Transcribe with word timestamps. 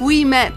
we 0.00 0.24
met. 0.24 0.52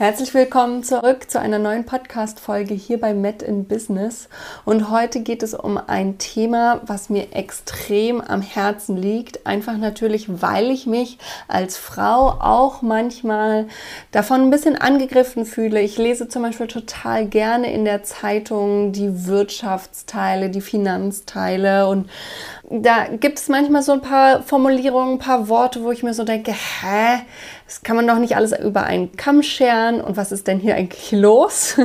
Herzlich 0.00 0.32
willkommen 0.32 0.82
zurück 0.82 1.30
zu 1.30 1.38
einer 1.38 1.58
neuen 1.58 1.84
Podcast-Folge 1.84 2.72
hier 2.72 2.98
bei 2.98 3.12
Met 3.12 3.42
in 3.42 3.66
Business. 3.66 4.30
Und 4.64 4.90
heute 4.90 5.20
geht 5.20 5.42
es 5.42 5.52
um 5.52 5.76
ein 5.76 6.16
Thema, 6.16 6.80
was 6.86 7.10
mir 7.10 7.34
extrem 7.34 8.22
am 8.22 8.40
Herzen 8.40 8.96
liegt. 8.96 9.46
Einfach 9.46 9.76
natürlich, 9.76 10.40
weil 10.40 10.70
ich 10.70 10.86
mich 10.86 11.18
als 11.48 11.76
Frau 11.76 12.30
auch 12.40 12.80
manchmal 12.80 13.66
davon 14.10 14.40
ein 14.40 14.50
bisschen 14.50 14.76
angegriffen 14.76 15.44
fühle. 15.44 15.82
Ich 15.82 15.98
lese 15.98 16.28
zum 16.28 16.44
Beispiel 16.44 16.68
total 16.68 17.26
gerne 17.26 17.70
in 17.70 17.84
der 17.84 18.02
Zeitung 18.02 18.92
die 18.92 19.26
Wirtschaftsteile, 19.26 20.48
die 20.48 20.62
Finanzteile 20.62 21.88
und 21.88 22.08
da 22.72 23.06
gibt 23.08 23.38
es 23.40 23.48
manchmal 23.48 23.82
so 23.82 23.90
ein 23.90 24.00
paar 24.00 24.42
Formulierungen, 24.42 25.14
ein 25.14 25.18
paar 25.18 25.48
Worte, 25.48 25.82
wo 25.82 25.90
ich 25.90 26.04
mir 26.04 26.14
so 26.14 26.22
denke, 26.22 26.52
hä, 26.52 27.20
das 27.66 27.82
kann 27.82 27.96
man 27.96 28.06
doch 28.06 28.18
nicht 28.18 28.36
alles 28.36 28.56
über 28.56 28.84
einen 28.84 29.16
Kamm 29.16 29.42
scheren. 29.42 30.00
Und 30.00 30.16
was 30.16 30.30
ist 30.30 30.46
denn 30.46 30.60
hier 30.60 30.76
eigentlich 30.76 31.10
los? 31.20 31.76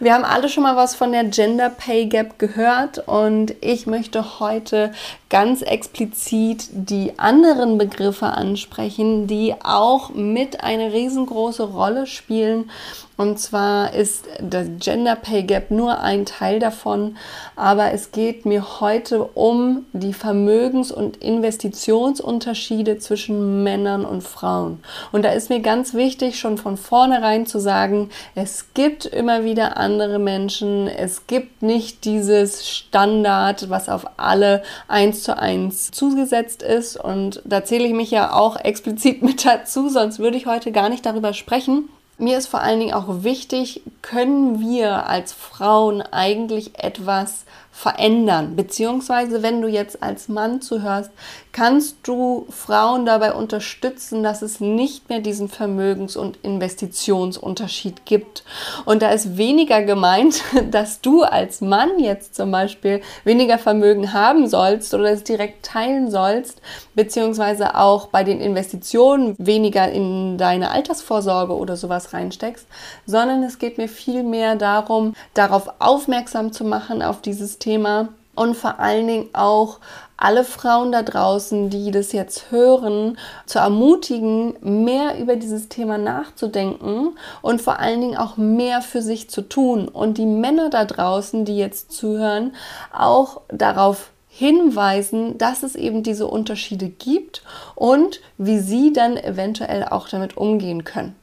Wir 0.00 0.12
haben 0.12 0.24
alle 0.24 0.48
schon 0.48 0.64
mal 0.64 0.74
was 0.74 0.96
von 0.96 1.12
der 1.12 1.22
Gender 1.24 1.70
Pay 1.70 2.06
Gap 2.06 2.40
gehört. 2.40 3.06
Und 3.06 3.54
ich 3.60 3.86
möchte 3.86 4.40
heute 4.40 4.92
ganz 5.30 5.62
explizit 5.62 6.66
die 6.72 7.16
anderen 7.16 7.78
Begriffe 7.78 8.26
ansprechen, 8.26 9.28
die 9.28 9.54
auch 9.62 10.10
mit 10.10 10.64
eine 10.64 10.92
riesengroße 10.92 11.62
Rolle 11.62 12.08
spielen 12.08 12.70
und 13.16 13.38
zwar 13.38 13.94
ist 13.94 14.26
das 14.40 14.66
Gender 14.80 15.14
Pay 15.14 15.44
Gap 15.44 15.70
nur 15.70 16.00
ein 16.00 16.26
Teil 16.26 16.58
davon, 16.58 17.16
aber 17.54 17.92
es 17.92 18.10
geht 18.10 18.44
mir 18.44 18.80
heute 18.80 19.24
um 19.24 19.86
die 19.92 20.12
Vermögens- 20.12 20.90
und 20.90 21.18
Investitionsunterschiede 21.18 22.98
zwischen 22.98 23.62
Männern 23.62 24.04
und 24.04 24.22
Frauen. 24.22 24.82
Und 25.12 25.24
da 25.24 25.30
ist 25.30 25.48
mir 25.48 25.60
ganz 25.60 25.94
wichtig, 25.94 26.40
schon 26.40 26.58
von 26.58 26.76
vornherein 26.76 27.46
zu 27.46 27.60
sagen, 27.60 28.10
es 28.34 28.74
gibt 28.74 29.04
immer 29.04 29.44
wieder 29.44 29.76
andere 29.76 30.18
Menschen, 30.18 30.88
es 30.88 31.28
gibt 31.28 31.62
nicht 31.62 32.04
dieses 32.04 32.68
Standard, 32.68 33.70
was 33.70 33.88
auf 33.88 34.06
alle 34.16 34.62
eins 34.88 35.22
zu 35.22 35.38
eins 35.38 35.92
zugesetzt 35.92 36.62
ist. 36.62 36.96
Und 36.96 37.42
da 37.44 37.64
zähle 37.64 37.86
ich 37.86 37.94
mich 37.94 38.10
ja 38.10 38.32
auch 38.32 38.56
explizit 38.56 39.22
mit 39.22 39.46
dazu, 39.46 39.88
sonst 39.88 40.18
würde 40.18 40.36
ich 40.36 40.46
heute 40.46 40.72
gar 40.72 40.88
nicht 40.88 41.06
darüber 41.06 41.32
sprechen. 41.32 41.88
Mir 42.16 42.38
ist 42.38 42.46
vor 42.46 42.60
allen 42.60 42.78
Dingen 42.78 42.94
auch 42.94 43.24
wichtig, 43.24 43.82
können 44.00 44.60
wir 44.60 45.06
als 45.06 45.32
Frauen 45.32 46.00
eigentlich 46.00 46.78
etwas 46.78 47.44
verändern? 47.74 48.54
Beziehungsweise, 48.54 49.42
wenn 49.42 49.60
du 49.60 49.66
jetzt 49.68 50.00
als 50.00 50.28
Mann 50.28 50.62
zuhörst, 50.62 51.10
kannst 51.50 51.98
du 52.04 52.46
Frauen 52.48 53.04
dabei 53.04 53.32
unterstützen, 53.32 54.22
dass 54.22 54.42
es 54.42 54.60
nicht 54.60 55.08
mehr 55.08 55.18
diesen 55.18 55.48
Vermögens- 55.48 56.16
und 56.16 56.38
Investitionsunterschied 56.42 58.06
gibt. 58.06 58.44
Und 58.84 59.02
da 59.02 59.10
ist 59.10 59.36
weniger 59.36 59.82
gemeint, 59.82 60.42
dass 60.70 61.00
du 61.00 61.22
als 61.22 61.60
Mann 61.60 61.98
jetzt 61.98 62.36
zum 62.36 62.52
Beispiel 62.52 63.00
weniger 63.24 63.58
Vermögen 63.58 64.12
haben 64.12 64.46
sollst 64.48 64.94
oder 64.94 65.10
es 65.10 65.24
direkt 65.24 65.66
teilen 65.66 66.12
sollst, 66.12 66.62
beziehungsweise 66.94 67.74
auch 67.74 68.06
bei 68.06 68.22
den 68.22 68.40
Investitionen 68.40 69.34
weniger 69.38 69.90
in 69.90 70.38
deine 70.38 70.70
Altersvorsorge 70.70 71.56
oder 71.56 71.76
sowas 71.76 72.12
reinsteckst, 72.12 72.66
sondern 73.04 73.42
es 73.42 73.58
geht 73.58 73.78
mir 73.78 73.88
vielmehr 73.88 74.54
darum, 74.54 75.14
darauf 75.34 75.68
aufmerksam 75.80 76.52
zu 76.52 76.64
machen, 76.64 77.02
auf 77.02 77.20
dieses 77.20 77.58
Thema 77.64 78.08
und 78.34 78.56
vor 78.56 78.78
allen 78.78 79.06
Dingen 79.06 79.28
auch 79.32 79.78
alle 80.16 80.44
Frauen 80.44 80.92
da 80.92 81.02
draußen, 81.02 81.70
die 81.70 81.90
das 81.90 82.12
jetzt 82.12 82.50
hören, 82.50 83.18
zu 83.46 83.58
ermutigen, 83.58 84.54
mehr 84.60 85.18
über 85.18 85.36
dieses 85.36 85.68
Thema 85.68 85.98
nachzudenken 85.98 87.16
und 87.42 87.62
vor 87.62 87.78
allen 87.78 88.00
Dingen 88.00 88.16
auch 88.16 88.36
mehr 88.36 88.80
für 88.82 89.02
sich 89.02 89.28
zu 89.30 89.42
tun. 89.42 89.88
Und 89.88 90.18
die 90.18 90.26
Männer 90.26 90.70
da 90.70 90.84
draußen, 90.84 91.44
die 91.44 91.56
jetzt 91.56 91.92
zuhören, 91.92 92.54
auch 92.92 93.40
darauf 93.48 94.10
hinweisen, 94.28 95.38
dass 95.38 95.62
es 95.62 95.74
eben 95.74 96.02
diese 96.02 96.26
Unterschiede 96.26 96.88
gibt 96.88 97.42
und 97.74 98.20
wie 98.36 98.58
sie 98.58 98.92
dann 98.92 99.16
eventuell 99.16 99.84
auch 99.84 100.08
damit 100.08 100.36
umgehen 100.36 100.84
können. 100.84 101.14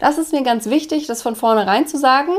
Das 0.00 0.18
ist 0.18 0.32
mir 0.32 0.42
ganz 0.42 0.66
wichtig, 0.66 1.06
das 1.06 1.22
von 1.22 1.34
vornherein 1.36 1.86
zu 1.86 1.98
sagen. 1.98 2.32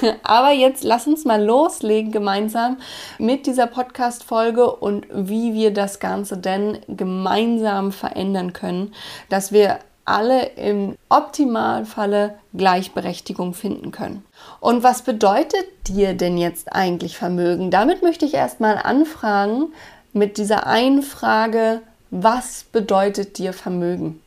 Aber 0.22 0.52
jetzt 0.52 0.84
lass 0.84 1.06
uns 1.06 1.24
mal 1.24 1.42
loslegen 1.42 2.12
gemeinsam 2.12 2.78
mit 3.18 3.46
dieser 3.46 3.66
Podcast-Folge 3.66 4.70
und 4.70 5.06
wie 5.12 5.54
wir 5.54 5.72
das 5.72 5.98
Ganze 5.98 6.36
denn 6.36 6.78
gemeinsam 6.88 7.92
verändern 7.92 8.52
können, 8.52 8.94
dass 9.28 9.52
wir 9.52 9.78
alle 10.04 10.46
im 10.56 10.96
Optimalfalle 11.08 12.34
Gleichberechtigung 12.54 13.54
finden 13.54 13.92
können. 13.92 14.24
Und 14.60 14.82
was 14.82 15.02
bedeutet 15.02 15.66
dir 15.86 16.14
denn 16.14 16.38
jetzt 16.38 16.72
eigentlich 16.72 17.16
Vermögen? 17.16 17.70
Damit 17.70 18.02
möchte 18.02 18.24
ich 18.24 18.34
erstmal 18.34 18.78
anfragen 18.78 19.72
mit 20.12 20.38
dieser 20.38 20.66
einen 20.66 21.02
Frage, 21.02 21.82
was 22.10 22.64
bedeutet 22.64 23.38
dir 23.38 23.52
Vermögen? 23.52 24.20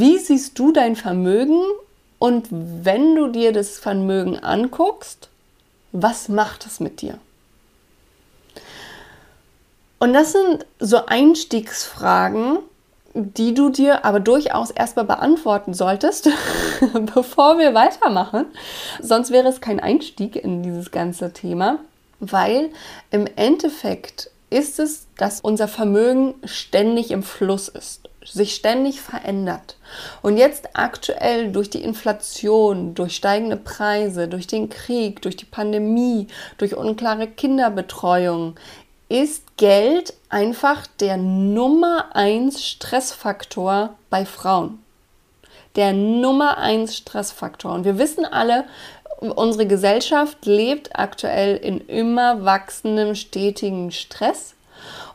Wie 0.00 0.16
siehst 0.18 0.56
du 0.60 0.70
dein 0.70 0.94
Vermögen 0.94 1.60
und 2.20 2.46
wenn 2.52 3.16
du 3.16 3.26
dir 3.26 3.52
das 3.52 3.80
Vermögen 3.80 4.38
anguckst, 4.38 5.28
was 5.90 6.28
macht 6.28 6.66
es 6.66 6.78
mit 6.78 7.00
dir? 7.00 7.18
Und 9.98 10.12
das 10.12 10.30
sind 10.30 10.66
so 10.78 11.06
Einstiegsfragen, 11.06 12.60
die 13.14 13.54
du 13.54 13.70
dir 13.70 14.04
aber 14.04 14.20
durchaus 14.20 14.70
erstmal 14.70 15.04
beantworten 15.04 15.74
solltest, 15.74 16.30
bevor 17.12 17.58
wir 17.58 17.74
weitermachen. 17.74 18.46
Sonst 19.02 19.32
wäre 19.32 19.48
es 19.48 19.60
kein 19.60 19.80
Einstieg 19.80 20.36
in 20.36 20.62
dieses 20.62 20.92
ganze 20.92 21.32
Thema, 21.32 21.80
weil 22.20 22.70
im 23.10 23.26
Endeffekt 23.34 24.30
ist 24.48 24.78
es, 24.78 25.08
dass 25.16 25.40
unser 25.40 25.66
Vermögen 25.66 26.34
ständig 26.44 27.10
im 27.10 27.24
Fluss 27.24 27.66
ist, 27.66 28.07
sich 28.32 28.54
ständig 28.54 29.00
verändert. 29.00 29.76
Und 30.22 30.36
jetzt 30.36 30.70
aktuell 30.74 31.52
durch 31.52 31.70
die 31.70 31.82
Inflation, 31.82 32.94
durch 32.94 33.16
steigende 33.16 33.56
Preise, 33.56 34.28
durch 34.28 34.46
den 34.46 34.68
Krieg, 34.68 35.22
durch 35.22 35.36
die 35.36 35.44
Pandemie, 35.44 36.26
durch 36.58 36.76
unklare 36.76 37.26
Kinderbetreuung, 37.26 38.56
ist 39.08 39.56
Geld 39.56 40.14
einfach 40.28 40.86
der 41.00 41.16
Nummer 41.16 42.14
eins 42.14 42.64
Stressfaktor 42.64 43.96
bei 44.10 44.26
Frauen. 44.26 44.82
Der 45.76 45.92
Nummer 45.92 46.58
eins 46.58 46.96
Stressfaktor. 46.96 47.72
Und 47.72 47.84
wir 47.84 47.98
wissen 47.98 48.24
alle, 48.24 48.64
unsere 49.20 49.66
Gesellschaft 49.66 50.44
lebt 50.44 50.98
aktuell 50.98 51.56
in 51.56 51.80
immer 51.80 52.44
wachsendem, 52.44 53.14
stetigen 53.14 53.90
Stress. 53.90 54.54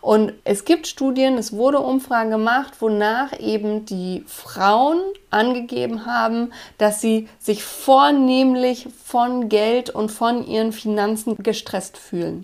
Und 0.03 0.33
es 0.43 0.65
gibt 0.65 0.85
Studien, 0.87 1.37
es 1.37 1.53
wurde 1.53 1.79
Umfragen 1.79 2.29
gemacht, 2.29 2.73
wonach 2.81 3.39
eben 3.39 3.85
die 3.85 4.25
Frauen 4.27 4.99
angegeben 5.29 6.05
haben, 6.05 6.51
dass 6.77 6.99
sie 6.99 7.29
sich 7.39 7.63
vornehmlich 7.63 8.89
von 9.05 9.47
Geld 9.47 9.89
und 9.89 10.11
von 10.11 10.45
ihren 10.45 10.73
Finanzen 10.73 11.37
gestresst 11.37 11.95
fühlen. 11.97 12.43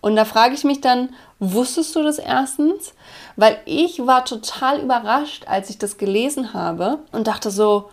Und 0.00 0.14
da 0.14 0.24
frage 0.24 0.54
ich 0.54 0.62
mich 0.62 0.80
dann, 0.80 1.08
wusstest 1.40 1.96
du 1.96 2.04
das 2.04 2.20
erstens? 2.20 2.94
Weil 3.34 3.58
ich 3.64 4.06
war 4.06 4.24
total 4.24 4.78
überrascht, 4.78 5.46
als 5.48 5.70
ich 5.70 5.78
das 5.78 5.98
gelesen 5.98 6.54
habe 6.54 7.00
und 7.10 7.26
dachte 7.26 7.50
so, 7.50 7.90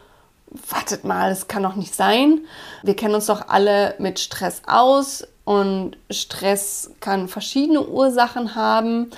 wartet 0.69 1.03
mal, 1.03 1.31
das 1.31 1.47
kann 1.47 1.63
doch 1.63 1.75
nicht 1.75 1.95
sein. 1.95 2.41
Wir 2.83 2.95
kennen 2.95 3.15
uns 3.15 3.25
doch 3.25 3.47
alle 3.47 3.95
mit 3.97 4.19
Stress 4.19 4.61
aus 4.67 5.25
und 5.47 5.95
Stress 6.11 6.91
kann 6.99 7.29
verschiedene 7.29 7.87
Ursachen 7.87 8.53
haben. 8.53 9.11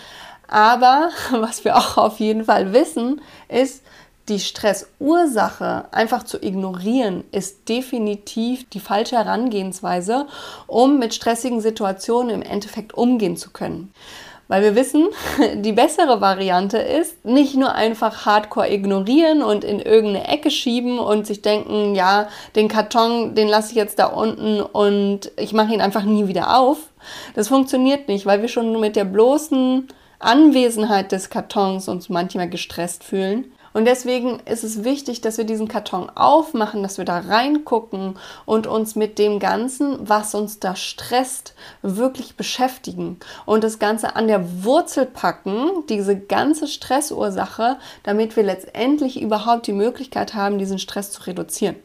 Aber 0.47 1.09
was 1.31 1.65
wir 1.65 1.75
auch 1.75 1.97
auf 1.97 2.19
jeden 2.19 2.45
Fall 2.45 2.71
wissen, 2.71 3.19
ist, 3.47 3.81
die 4.27 4.39
Stressursache 4.39 5.85
einfach 5.89 6.21
zu 6.21 6.37
ignorieren, 6.37 7.23
ist 7.31 7.67
definitiv 7.67 8.69
die 8.69 8.79
falsche 8.79 9.15
Herangehensweise, 9.15 10.27
um 10.67 10.99
mit 10.99 11.15
stressigen 11.15 11.61
Situationen 11.61 12.29
im 12.29 12.41
Endeffekt 12.43 12.93
umgehen 12.93 13.35
zu 13.35 13.49
können. 13.49 13.91
Weil 14.49 14.63
wir 14.63 14.75
wissen, 14.75 15.07
die 15.55 15.71
bessere 15.71 16.21
Variante 16.21 16.79
ist, 16.79 17.23
nicht 17.23 17.55
nur 17.55 17.75
einfach 17.75 18.25
hardcore 18.25 18.73
ignorieren 18.73 19.43
und 19.43 19.63
in 19.63 19.79
irgendeine 19.79 20.27
Ecke 20.27 20.49
schieben 20.49 20.97
und 20.97 21.27
sich 21.27 21.43
denken, 21.43 21.93
ja, 21.93 22.27
den 22.55 22.67
Karton, 22.67 23.35
den 23.35 23.47
lasse 23.47 23.69
ich 23.69 23.75
jetzt 23.75 23.99
da 23.99 24.07
unten 24.07 24.59
und 24.59 25.31
ich 25.37 25.53
mache 25.53 25.73
ihn 25.73 25.81
einfach 25.81 26.03
nie 26.03 26.27
wieder 26.27 26.57
auf. 26.59 26.89
Das 27.35 27.47
funktioniert 27.47 28.07
nicht, 28.07 28.25
weil 28.25 28.41
wir 28.41 28.49
schon 28.49 28.77
mit 28.79 28.95
der 28.95 29.05
bloßen 29.05 29.87
Anwesenheit 30.17 31.11
des 31.11 31.29
Kartons 31.29 31.87
uns 31.87 32.09
manchmal 32.09 32.49
gestresst 32.49 33.03
fühlen. 33.03 33.51
Und 33.73 33.85
deswegen 33.85 34.39
ist 34.45 34.63
es 34.63 34.83
wichtig, 34.83 35.21
dass 35.21 35.37
wir 35.37 35.45
diesen 35.45 35.67
Karton 35.67 36.09
aufmachen, 36.15 36.83
dass 36.83 36.97
wir 36.97 37.05
da 37.05 37.19
reingucken 37.19 38.17
und 38.45 38.67
uns 38.67 38.95
mit 38.95 39.19
dem 39.19 39.39
Ganzen, 39.39 39.97
was 40.07 40.35
uns 40.35 40.59
da 40.59 40.75
stresst, 40.75 41.53
wirklich 41.81 42.35
beschäftigen 42.35 43.19
und 43.45 43.63
das 43.63 43.79
Ganze 43.79 44.15
an 44.15 44.27
der 44.27 44.63
Wurzel 44.63 45.05
packen, 45.05 45.85
diese 45.87 46.17
ganze 46.17 46.67
Stressursache, 46.67 47.77
damit 48.03 48.35
wir 48.35 48.43
letztendlich 48.43 49.21
überhaupt 49.21 49.67
die 49.67 49.73
Möglichkeit 49.73 50.33
haben, 50.33 50.57
diesen 50.57 50.79
Stress 50.79 51.11
zu 51.11 51.23
reduzieren. 51.23 51.75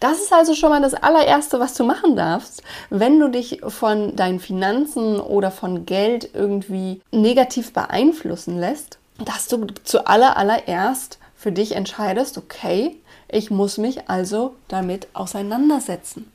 Das 0.00 0.20
ist 0.20 0.32
also 0.32 0.54
schon 0.54 0.70
mal 0.70 0.80
das 0.80 0.94
allererste, 0.94 1.58
was 1.58 1.74
du 1.74 1.82
machen 1.82 2.14
darfst, 2.14 2.62
wenn 2.88 3.18
du 3.18 3.28
dich 3.28 3.60
von 3.66 4.14
deinen 4.14 4.38
Finanzen 4.38 5.18
oder 5.18 5.50
von 5.50 5.86
Geld 5.86 6.30
irgendwie 6.34 7.00
negativ 7.10 7.72
beeinflussen 7.72 8.60
lässt, 8.60 8.98
dass 9.18 9.48
du 9.48 9.66
zuallererst 9.84 11.18
für 11.36 11.52
dich 11.52 11.72
entscheidest, 11.72 12.38
okay, 12.38 12.96
ich 13.28 13.50
muss 13.50 13.78
mich 13.78 14.08
also 14.08 14.56
damit 14.68 15.08
auseinandersetzen. 15.12 16.32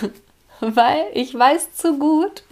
Weil 0.60 1.04
ich 1.12 1.34
weiß 1.34 1.74
zu 1.74 1.98
gut, 1.98 2.42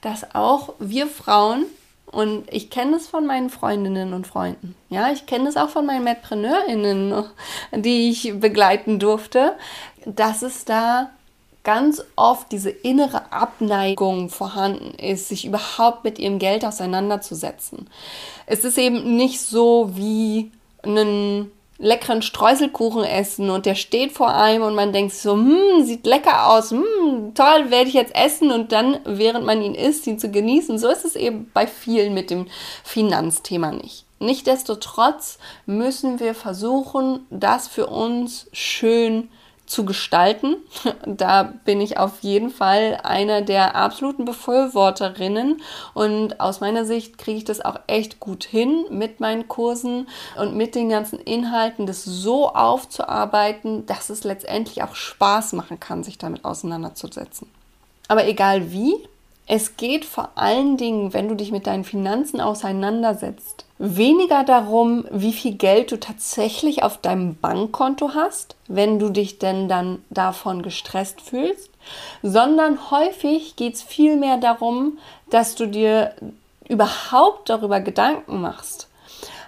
dass 0.00 0.34
auch 0.34 0.74
wir 0.78 1.06
Frauen 1.06 1.64
und 2.06 2.52
ich 2.52 2.70
kenne 2.70 2.96
es 2.96 3.08
von 3.08 3.26
meinen 3.26 3.50
Freundinnen 3.50 4.12
und 4.12 4.26
Freunden. 4.26 4.74
Ja, 4.90 5.10
ich 5.10 5.26
kenne 5.26 5.48
es 5.48 5.56
auch 5.56 5.70
von 5.70 5.86
meinen 5.86 6.04
MedpreneurInnen, 6.04 7.24
die 7.72 8.10
ich 8.10 8.38
begleiten 8.38 8.98
durfte, 8.98 9.54
dass 10.04 10.42
es 10.42 10.64
da 10.64 11.10
ganz 11.64 12.02
oft 12.16 12.50
diese 12.50 12.70
innere 12.70 13.32
Abneigung 13.32 14.28
vorhanden 14.28 14.94
ist, 14.98 15.28
sich 15.28 15.44
überhaupt 15.44 16.04
mit 16.04 16.18
ihrem 16.18 16.38
Geld 16.38 16.64
auseinanderzusetzen. 16.64 17.88
Es 18.46 18.64
ist 18.64 18.78
eben 18.78 19.16
nicht 19.16 19.40
so 19.40 19.90
wie 19.94 20.50
einen 20.82 21.52
leckeren 21.78 22.22
Streuselkuchen 22.22 23.04
essen 23.04 23.50
und 23.50 23.66
der 23.66 23.74
steht 23.74 24.12
vor 24.12 24.34
einem 24.34 24.62
und 24.62 24.74
man 24.74 24.92
denkt 24.92 25.14
so, 25.14 25.32
hm, 25.34 25.84
sieht 25.84 26.06
lecker 26.06 26.48
aus, 26.48 26.70
hm, 26.70 27.32
toll, 27.34 27.70
werde 27.70 27.88
ich 27.88 27.94
jetzt 27.94 28.14
essen 28.14 28.52
und 28.52 28.72
dann, 28.72 28.98
während 29.04 29.44
man 29.44 29.62
ihn 29.62 29.74
isst, 29.74 30.06
ihn 30.06 30.18
zu 30.18 30.30
genießen. 30.30 30.78
So 30.78 30.88
ist 30.88 31.04
es 31.04 31.16
eben 31.16 31.50
bei 31.52 31.66
vielen 31.66 32.14
mit 32.14 32.30
dem 32.30 32.46
Finanzthema 32.84 33.72
nicht. 33.72 34.04
Nichtsdestotrotz 34.20 35.38
müssen 35.66 36.20
wir 36.20 36.34
versuchen, 36.34 37.26
das 37.30 37.66
für 37.66 37.86
uns 37.86 38.46
schön 38.52 39.22
zu 39.24 39.41
zu 39.66 39.84
gestalten. 39.84 40.56
Da 41.04 41.42
bin 41.42 41.80
ich 41.80 41.98
auf 41.98 42.20
jeden 42.20 42.50
Fall 42.50 42.98
einer 43.02 43.42
der 43.42 43.74
absoluten 43.74 44.24
Befürworterinnen 44.24 45.60
und 45.94 46.40
aus 46.40 46.60
meiner 46.60 46.84
Sicht 46.84 47.18
kriege 47.18 47.38
ich 47.38 47.44
das 47.44 47.60
auch 47.60 47.78
echt 47.86 48.20
gut 48.20 48.44
hin 48.44 48.84
mit 48.90 49.20
meinen 49.20 49.48
Kursen 49.48 50.08
und 50.36 50.56
mit 50.56 50.74
den 50.74 50.88
ganzen 50.88 51.18
Inhalten, 51.18 51.86
das 51.86 52.04
so 52.04 52.48
aufzuarbeiten, 52.48 53.84
dass 53.86 54.10
es 54.10 54.24
letztendlich 54.24 54.82
auch 54.82 54.94
Spaß 54.94 55.52
machen 55.52 55.80
kann, 55.80 56.04
sich 56.04 56.18
damit 56.18 56.44
auseinanderzusetzen. 56.44 57.48
Aber 58.08 58.26
egal 58.26 58.72
wie, 58.72 58.94
es 59.54 59.76
geht 59.76 60.06
vor 60.06 60.30
allen 60.36 60.78
Dingen, 60.78 61.12
wenn 61.12 61.28
du 61.28 61.34
dich 61.34 61.52
mit 61.52 61.66
deinen 61.66 61.84
Finanzen 61.84 62.40
auseinandersetzt, 62.40 63.66
weniger 63.76 64.44
darum, 64.44 65.04
wie 65.10 65.34
viel 65.34 65.52
Geld 65.52 65.92
du 65.92 66.00
tatsächlich 66.00 66.82
auf 66.82 66.96
deinem 66.96 67.34
Bankkonto 67.34 68.14
hast, 68.14 68.56
wenn 68.66 68.98
du 68.98 69.10
dich 69.10 69.38
denn 69.40 69.68
dann 69.68 70.02
davon 70.08 70.62
gestresst 70.62 71.20
fühlst, 71.20 71.68
sondern 72.22 72.90
häufig 72.90 73.54
geht 73.56 73.74
es 73.74 73.82
vielmehr 73.82 74.38
darum, 74.38 74.96
dass 75.28 75.54
du 75.54 75.66
dir 75.66 76.14
überhaupt 76.66 77.50
darüber 77.50 77.80
Gedanken 77.80 78.40
machst, 78.40 78.88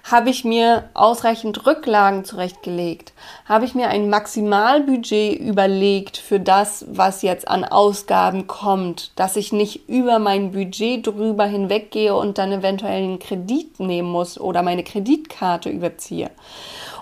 habe 0.05 0.29
ich 0.29 0.45
mir 0.45 0.91
ausreichend 0.93 1.67
Rücklagen 1.67 2.27
zurechtgelegt? 2.27 3.15
Habe 3.47 3.65
ich 3.65 3.75
mir 3.75 3.89
ein 3.89 4.11
Maximalbudget 4.11 5.41
überlegt 5.41 6.19
für 6.19 6.39
das, 6.39 6.85
was 6.89 7.23
jetzt 7.23 7.49
an 7.49 7.65
Ausgaben 7.65 8.47
kommt, 8.47 9.13
dass 9.17 9.37
ich 9.37 9.53
nicht 9.53 9.89
über 9.89 10.19
mein 10.19 10.53
Budget 10.53 11.07
drüber 11.07 11.47
hinweggehe 11.47 12.15
und 12.15 12.37
dann 12.37 12.53
eventuell 12.53 13.03
einen 13.03 13.19
Kredit 13.19 13.81
nehmen 13.81 14.11
muss 14.11 14.39
oder 14.39 14.63
meine 14.63 14.85
Kreditkarte 14.85 15.71
überziehe? 15.71 16.31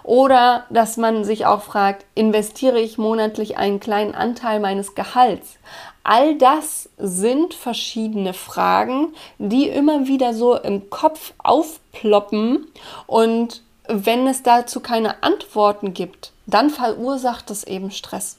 Oder 0.04 0.64
dass 0.70 0.96
man 0.96 1.24
sich 1.24 1.46
auch 1.46 1.62
fragt, 1.62 2.06
investiere 2.14 2.78
ich 2.78 2.98
monatlich 2.98 3.56
einen 3.56 3.80
kleinen 3.80 4.14
Anteil 4.14 4.60
meines 4.60 4.94
Gehalts? 4.94 5.58
All 6.04 6.36
das 6.36 6.88
sind 6.98 7.54
verschiedene 7.54 8.34
Fragen, 8.34 9.14
die 9.38 9.68
immer 9.68 10.06
wieder 10.06 10.34
so 10.34 10.56
im 10.56 10.90
Kopf 10.90 11.32
aufploppen 11.38 12.66
und 13.06 13.62
wenn 13.86 14.26
es 14.26 14.42
dazu 14.42 14.80
keine 14.80 15.22
Antworten 15.22 15.92
gibt, 15.92 16.32
dann 16.46 16.70
verursacht 16.70 17.50
es 17.50 17.64
eben 17.64 17.90
Stress. 17.90 18.38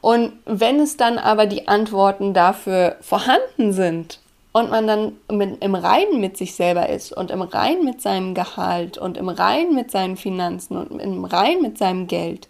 Und 0.00 0.32
wenn 0.44 0.80
es 0.80 0.96
dann 0.96 1.18
aber 1.18 1.46
die 1.46 1.66
Antworten 1.66 2.34
dafür 2.34 2.96
vorhanden 3.00 3.72
sind 3.72 4.20
und 4.52 4.70
man 4.70 4.86
dann 4.86 5.12
mit, 5.30 5.62
im 5.62 5.74
Reinen 5.74 6.20
mit 6.20 6.36
sich 6.36 6.54
selber 6.54 6.88
ist 6.88 7.12
und 7.12 7.30
im 7.30 7.42
Reinen 7.42 7.84
mit 7.84 8.00
seinem 8.00 8.34
Gehalt 8.34 8.96
und 8.96 9.16
im 9.16 9.28
Reinen 9.28 9.74
mit 9.74 9.90
seinen 9.90 10.16
Finanzen 10.16 10.76
und 10.76 11.00
im 11.00 11.24
Reinen 11.24 11.62
mit 11.62 11.78
seinem 11.78 12.06
Geld, 12.06 12.48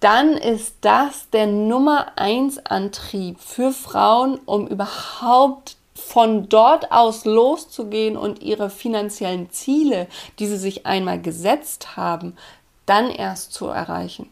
dann 0.00 0.32
ist 0.32 0.76
das 0.80 1.28
der 1.30 1.46
Nummer 1.46 2.12
eins 2.16 2.58
Antrieb 2.58 3.38
für 3.38 3.72
Frauen, 3.72 4.38
um 4.46 4.66
überhaupt 4.66 5.76
von 5.94 6.48
dort 6.48 6.90
aus 6.90 7.26
loszugehen 7.26 8.16
und 8.16 8.42
ihre 8.42 8.70
finanziellen 8.70 9.50
Ziele, 9.50 10.08
die 10.38 10.46
sie 10.46 10.56
sich 10.56 10.86
einmal 10.86 11.20
gesetzt 11.20 11.96
haben, 11.96 12.36
dann 12.86 13.10
erst 13.10 13.52
zu 13.52 13.66
erreichen. 13.66 14.28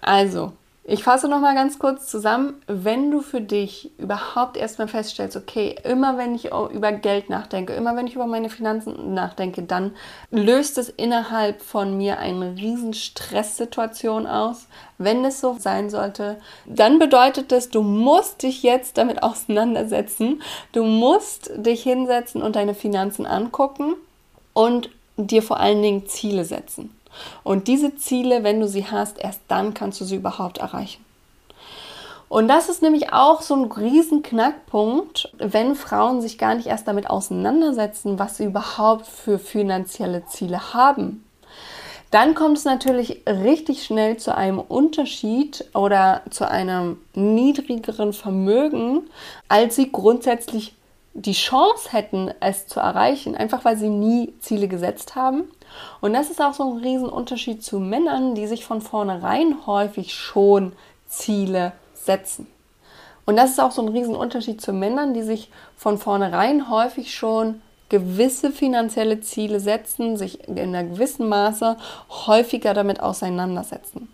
Also, 0.00 0.52
ich 0.86 1.02
fasse 1.02 1.28
noch 1.28 1.40
mal 1.40 1.54
ganz 1.54 1.78
kurz 1.78 2.08
zusammen, 2.08 2.60
wenn 2.66 3.10
du 3.10 3.22
für 3.22 3.40
dich 3.40 3.90
überhaupt 3.96 4.58
erstmal 4.58 4.86
feststellst, 4.86 5.34
okay, 5.34 5.76
immer 5.82 6.18
wenn 6.18 6.34
ich 6.34 6.50
über 6.52 6.92
Geld 6.92 7.30
nachdenke, 7.30 7.72
immer 7.72 7.96
wenn 7.96 8.06
ich 8.06 8.16
über 8.16 8.26
meine 8.26 8.50
Finanzen 8.50 9.14
nachdenke, 9.14 9.62
dann 9.62 9.92
löst 10.30 10.76
es 10.76 10.90
innerhalb 10.90 11.62
von 11.62 11.96
mir 11.96 12.18
eine 12.18 12.56
riesen 12.56 12.92
Stresssituation 12.92 14.26
aus. 14.26 14.66
Wenn 14.98 15.24
es 15.24 15.40
so 15.40 15.56
sein 15.58 15.88
sollte, 15.88 16.36
dann 16.66 16.98
bedeutet 16.98 17.50
das, 17.50 17.70
du 17.70 17.80
musst 17.80 18.42
dich 18.42 18.62
jetzt 18.62 18.98
damit 18.98 19.22
auseinandersetzen. 19.22 20.42
Du 20.72 20.84
musst 20.84 21.50
dich 21.56 21.82
hinsetzen 21.82 22.42
und 22.42 22.56
deine 22.56 22.74
Finanzen 22.74 23.24
angucken 23.24 23.94
und 24.52 24.90
dir 25.16 25.42
vor 25.42 25.60
allen 25.60 25.80
Dingen 25.80 26.06
Ziele 26.08 26.44
setzen. 26.44 26.94
Und 27.42 27.68
diese 27.68 27.96
Ziele, 27.96 28.44
wenn 28.44 28.60
du 28.60 28.68
sie 28.68 28.86
hast, 28.86 29.18
erst 29.18 29.40
dann 29.48 29.74
kannst 29.74 30.00
du 30.00 30.04
sie 30.04 30.16
überhaupt 30.16 30.58
erreichen. 30.58 31.04
Und 32.28 32.48
das 32.48 32.68
ist 32.68 32.82
nämlich 32.82 33.12
auch 33.12 33.42
so 33.42 33.54
ein 33.54 33.70
riesen 33.70 34.22
Knackpunkt, 34.22 35.32
wenn 35.38 35.76
Frauen 35.76 36.20
sich 36.20 36.38
gar 36.38 36.54
nicht 36.54 36.66
erst 36.66 36.88
damit 36.88 37.08
auseinandersetzen, 37.08 38.18
was 38.18 38.38
sie 38.38 38.46
überhaupt 38.46 39.06
für 39.06 39.38
finanzielle 39.38 40.26
Ziele 40.26 40.74
haben. 40.74 41.24
Dann 42.10 42.34
kommt 42.34 42.58
es 42.58 42.64
natürlich 42.64 43.22
richtig 43.26 43.84
schnell 43.84 44.16
zu 44.16 44.34
einem 44.34 44.58
Unterschied 44.58 45.64
oder 45.74 46.22
zu 46.30 46.48
einem 46.48 46.98
niedrigeren 47.14 48.12
Vermögen, 48.12 49.02
als 49.48 49.76
sie 49.76 49.90
grundsätzlich 49.90 50.74
die 51.12 51.32
Chance 51.32 51.92
hätten, 51.92 52.32
es 52.40 52.66
zu 52.66 52.80
erreichen, 52.80 53.36
einfach 53.36 53.64
weil 53.64 53.76
sie 53.76 53.88
nie 53.88 54.34
Ziele 54.40 54.68
gesetzt 54.68 55.14
haben 55.14 55.44
und 56.00 56.12
das 56.12 56.30
ist 56.30 56.40
auch 56.40 56.54
so 56.54 56.64
ein 56.64 56.78
Riesenunterschied 56.78 57.62
zu 57.62 57.78
Männern, 57.78 58.34
die 58.34 58.46
sich 58.46 58.64
von 58.64 58.80
vornherein 58.80 59.66
häufig 59.66 60.14
schon 60.14 60.72
Ziele 61.08 61.72
setzen. 61.94 62.46
Und 63.26 63.36
das 63.36 63.50
ist 63.50 63.60
auch 63.60 63.70
so 63.70 63.82
ein 63.82 63.88
Riesenunterschied 63.88 64.60
zu 64.60 64.72
Männern, 64.72 65.14
die 65.14 65.22
sich 65.22 65.50
von 65.76 65.98
vornherein 65.98 66.68
häufig 66.68 67.14
schon 67.14 67.62
gewisse 67.88 68.50
finanzielle 68.50 69.20
Ziele 69.20 69.60
setzen, 69.60 70.16
sich 70.16 70.48
in 70.48 70.58
einer 70.58 70.84
gewissen 70.84 71.28
Maße 71.28 71.76
häufiger 72.26 72.74
damit 72.74 73.00
auseinandersetzen. 73.00 74.08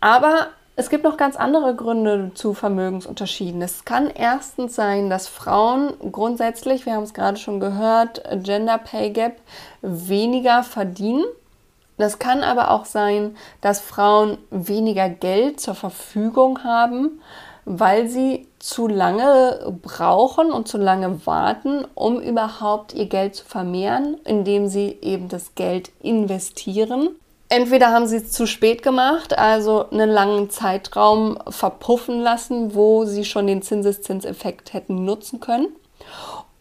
Aber 0.00 0.48
es 0.74 0.88
gibt 0.88 1.04
noch 1.04 1.18
ganz 1.18 1.36
andere 1.36 1.74
Gründe 1.74 2.30
zu 2.34 2.54
Vermögensunterschieden. 2.54 3.60
Es 3.60 3.84
kann 3.84 4.08
erstens 4.08 4.74
sein, 4.74 5.10
dass 5.10 5.28
Frauen 5.28 5.92
grundsätzlich, 6.10 6.86
wir 6.86 6.94
haben 6.94 7.02
es 7.02 7.12
gerade 7.12 7.36
schon 7.36 7.60
gehört, 7.60 8.22
Gender 8.42 8.78
Pay 8.78 9.10
Gap 9.10 9.36
weniger 9.82 10.62
verdienen. 10.62 11.24
Das 11.98 12.18
kann 12.18 12.42
aber 12.42 12.70
auch 12.70 12.86
sein, 12.86 13.36
dass 13.60 13.80
Frauen 13.80 14.38
weniger 14.50 15.10
Geld 15.10 15.60
zur 15.60 15.74
Verfügung 15.74 16.64
haben, 16.64 17.20
weil 17.66 18.08
sie 18.08 18.48
zu 18.58 18.88
lange 18.88 19.76
brauchen 19.82 20.50
und 20.52 20.68
zu 20.68 20.78
lange 20.78 21.26
warten, 21.26 21.84
um 21.94 22.18
überhaupt 22.18 22.94
ihr 22.94 23.06
Geld 23.06 23.36
zu 23.36 23.44
vermehren, 23.44 24.16
indem 24.24 24.68
sie 24.68 24.98
eben 25.02 25.28
das 25.28 25.54
Geld 25.54 25.92
investieren. 26.00 27.10
Entweder 27.54 27.90
haben 27.90 28.06
sie 28.06 28.16
es 28.16 28.32
zu 28.32 28.46
spät 28.46 28.82
gemacht, 28.82 29.36
also 29.36 29.90
einen 29.90 30.08
langen 30.08 30.48
Zeitraum 30.48 31.36
verpuffen 31.50 32.22
lassen, 32.22 32.74
wo 32.74 33.04
sie 33.04 33.26
schon 33.26 33.46
den 33.46 33.60
Zinseszinseffekt 33.60 34.72
hätten 34.72 35.04
nutzen 35.04 35.38
können, 35.38 35.68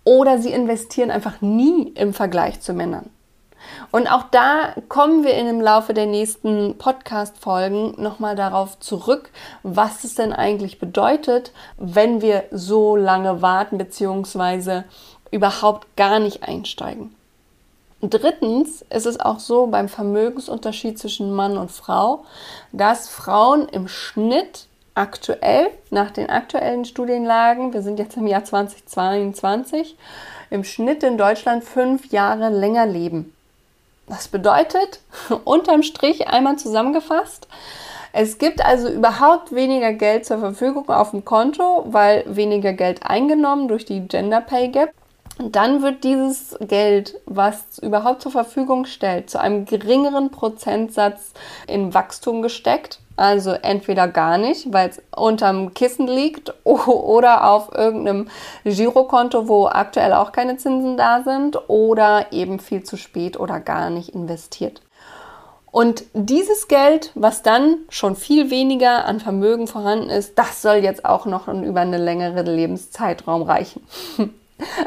oder 0.03 0.37
sie 0.39 0.51
investieren 0.51 1.09
einfach 1.09 1.39
nie 1.39 1.93
im 1.95 2.13
Vergleich 2.13 2.59
zu 2.59 2.73
Männern. 2.73 3.09
Und 3.91 4.11
auch 4.11 4.23
da 4.31 4.73
kommen 4.89 5.23
wir 5.23 5.33
im 5.35 5.61
Laufe 5.61 5.93
der 5.93 6.07
nächsten 6.07 6.77
Podcast-Folgen 6.77 7.93
nochmal 7.95 8.35
darauf 8.35 8.77
zurück, 8.81 9.29
was 9.63 10.03
es 10.03 10.15
denn 10.15 10.33
eigentlich 10.33 10.77
bedeutet, 10.77 11.53
wenn 11.77 12.21
wir 12.21 12.43
so 12.51 12.97
lange 12.97 13.41
warten 13.41 13.77
bzw. 13.77 14.81
überhaupt 15.31 15.95
gar 15.95 16.19
nicht 16.19 16.43
einsteigen. 16.43 17.15
Drittens 18.01 18.83
ist 18.89 19.05
es 19.05 19.19
auch 19.19 19.39
so 19.39 19.67
beim 19.67 19.87
Vermögensunterschied 19.87 20.97
zwischen 20.97 21.33
Mann 21.33 21.57
und 21.57 21.71
Frau, 21.71 22.25
dass 22.71 23.09
Frauen 23.09 23.69
im 23.69 23.87
Schnitt 23.87 24.67
aktuell, 24.95 25.67
nach 25.91 26.11
den 26.11 26.29
aktuellen 26.29 26.83
Studienlagen, 26.85 27.73
wir 27.73 27.81
sind 27.81 27.99
jetzt 27.99 28.17
im 28.17 28.27
Jahr 28.27 28.43
2022, 28.43 29.95
im 30.49 30.63
Schnitt 30.63 31.03
in 31.03 31.17
Deutschland 31.17 31.63
fünf 31.63 32.11
Jahre 32.11 32.49
länger 32.49 32.87
leben. 32.87 33.33
Das 34.07 34.27
bedeutet, 34.27 34.99
unterm 35.45 35.83
Strich 35.83 36.27
einmal 36.27 36.57
zusammengefasst, 36.57 37.47
es 38.13 38.37
gibt 38.37 38.65
also 38.65 38.89
überhaupt 38.89 39.53
weniger 39.55 39.93
Geld 39.93 40.25
zur 40.25 40.39
Verfügung 40.39 40.89
auf 40.89 41.11
dem 41.11 41.23
Konto, 41.23 41.85
weil 41.87 42.23
weniger 42.27 42.73
Geld 42.73 43.03
eingenommen 43.03 43.69
durch 43.69 43.85
die 43.85 44.01
Gender 44.01 44.41
Pay 44.41 44.67
Gap. 44.69 44.91
Und 45.41 45.55
dann 45.55 45.81
wird 45.81 46.03
dieses 46.03 46.55
Geld, 46.59 47.19
was 47.25 47.79
überhaupt 47.79 48.21
zur 48.21 48.31
Verfügung 48.31 48.85
stellt, 48.85 49.31
zu 49.31 49.39
einem 49.39 49.65
geringeren 49.65 50.29
Prozentsatz 50.29 51.33
in 51.65 51.95
Wachstum 51.95 52.43
gesteckt. 52.43 52.99
Also 53.17 53.49
entweder 53.49 54.07
gar 54.07 54.37
nicht, 54.37 54.71
weil 54.71 54.89
es 54.89 55.01
unterm 55.15 55.73
Kissen 55.73 56.05
liegt 56.05 56.53
oder 56.63 57.49
auf 57.49 57.73
irgendeinem 57.73 58.27
Girokonto, 58.65 59.47
wo 59.47 59.65
aktuell 59.65 60.13
auch 60.13 60.31
keine 60.31 60.57
Zinsen 60.57 60.95
da 60.95 61.23
sind 61.23 61.57
oder 61.67 62.31
eben 62.31 62.59
viel 62.59 62.83
zu 62.83 62.95
spät 62.95 63.39
oder 63.39 63.59
gar 63.59 63.89
nicht 63.89 64.09
investiert. 64.09 64.81
Und 65.71 66.03
dieses 66.13 66.67
Geld, 66.67 67.11
was 67.15 67.41
dann 67.41 67.77
schon 67.89 68.15
viel 68.15 68.51
weniger 68.51 69.05
an 69.05 69.19
Vermögen 69.19 69.65
vorhanden 69.65 70.11
ist, 70.11 70.37
das 70.37 70.61
soll 70.61 70.77
jetzt 70.77 71.03
auch 71.03 71.25
noch 71.25 71.47
über 71.47 71.79
eine 71.79 71.97
längere 71.97 72.43
Lebenszeitraum 72.43 73.41
reichen. 73.41 73.81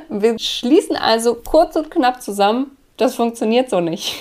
Wir 0.09 0.38
schließen 0.38 0.97
also 0.97 1.35
kurz 1.35 1.76
und 1.76 1.90
knapp 1.90 2.23
zusammen. 2.23 2.76
Das 2.97 3.16
funktioniert 3.16 3.71
so 3.71 3.81
nicht. 3.81 4.14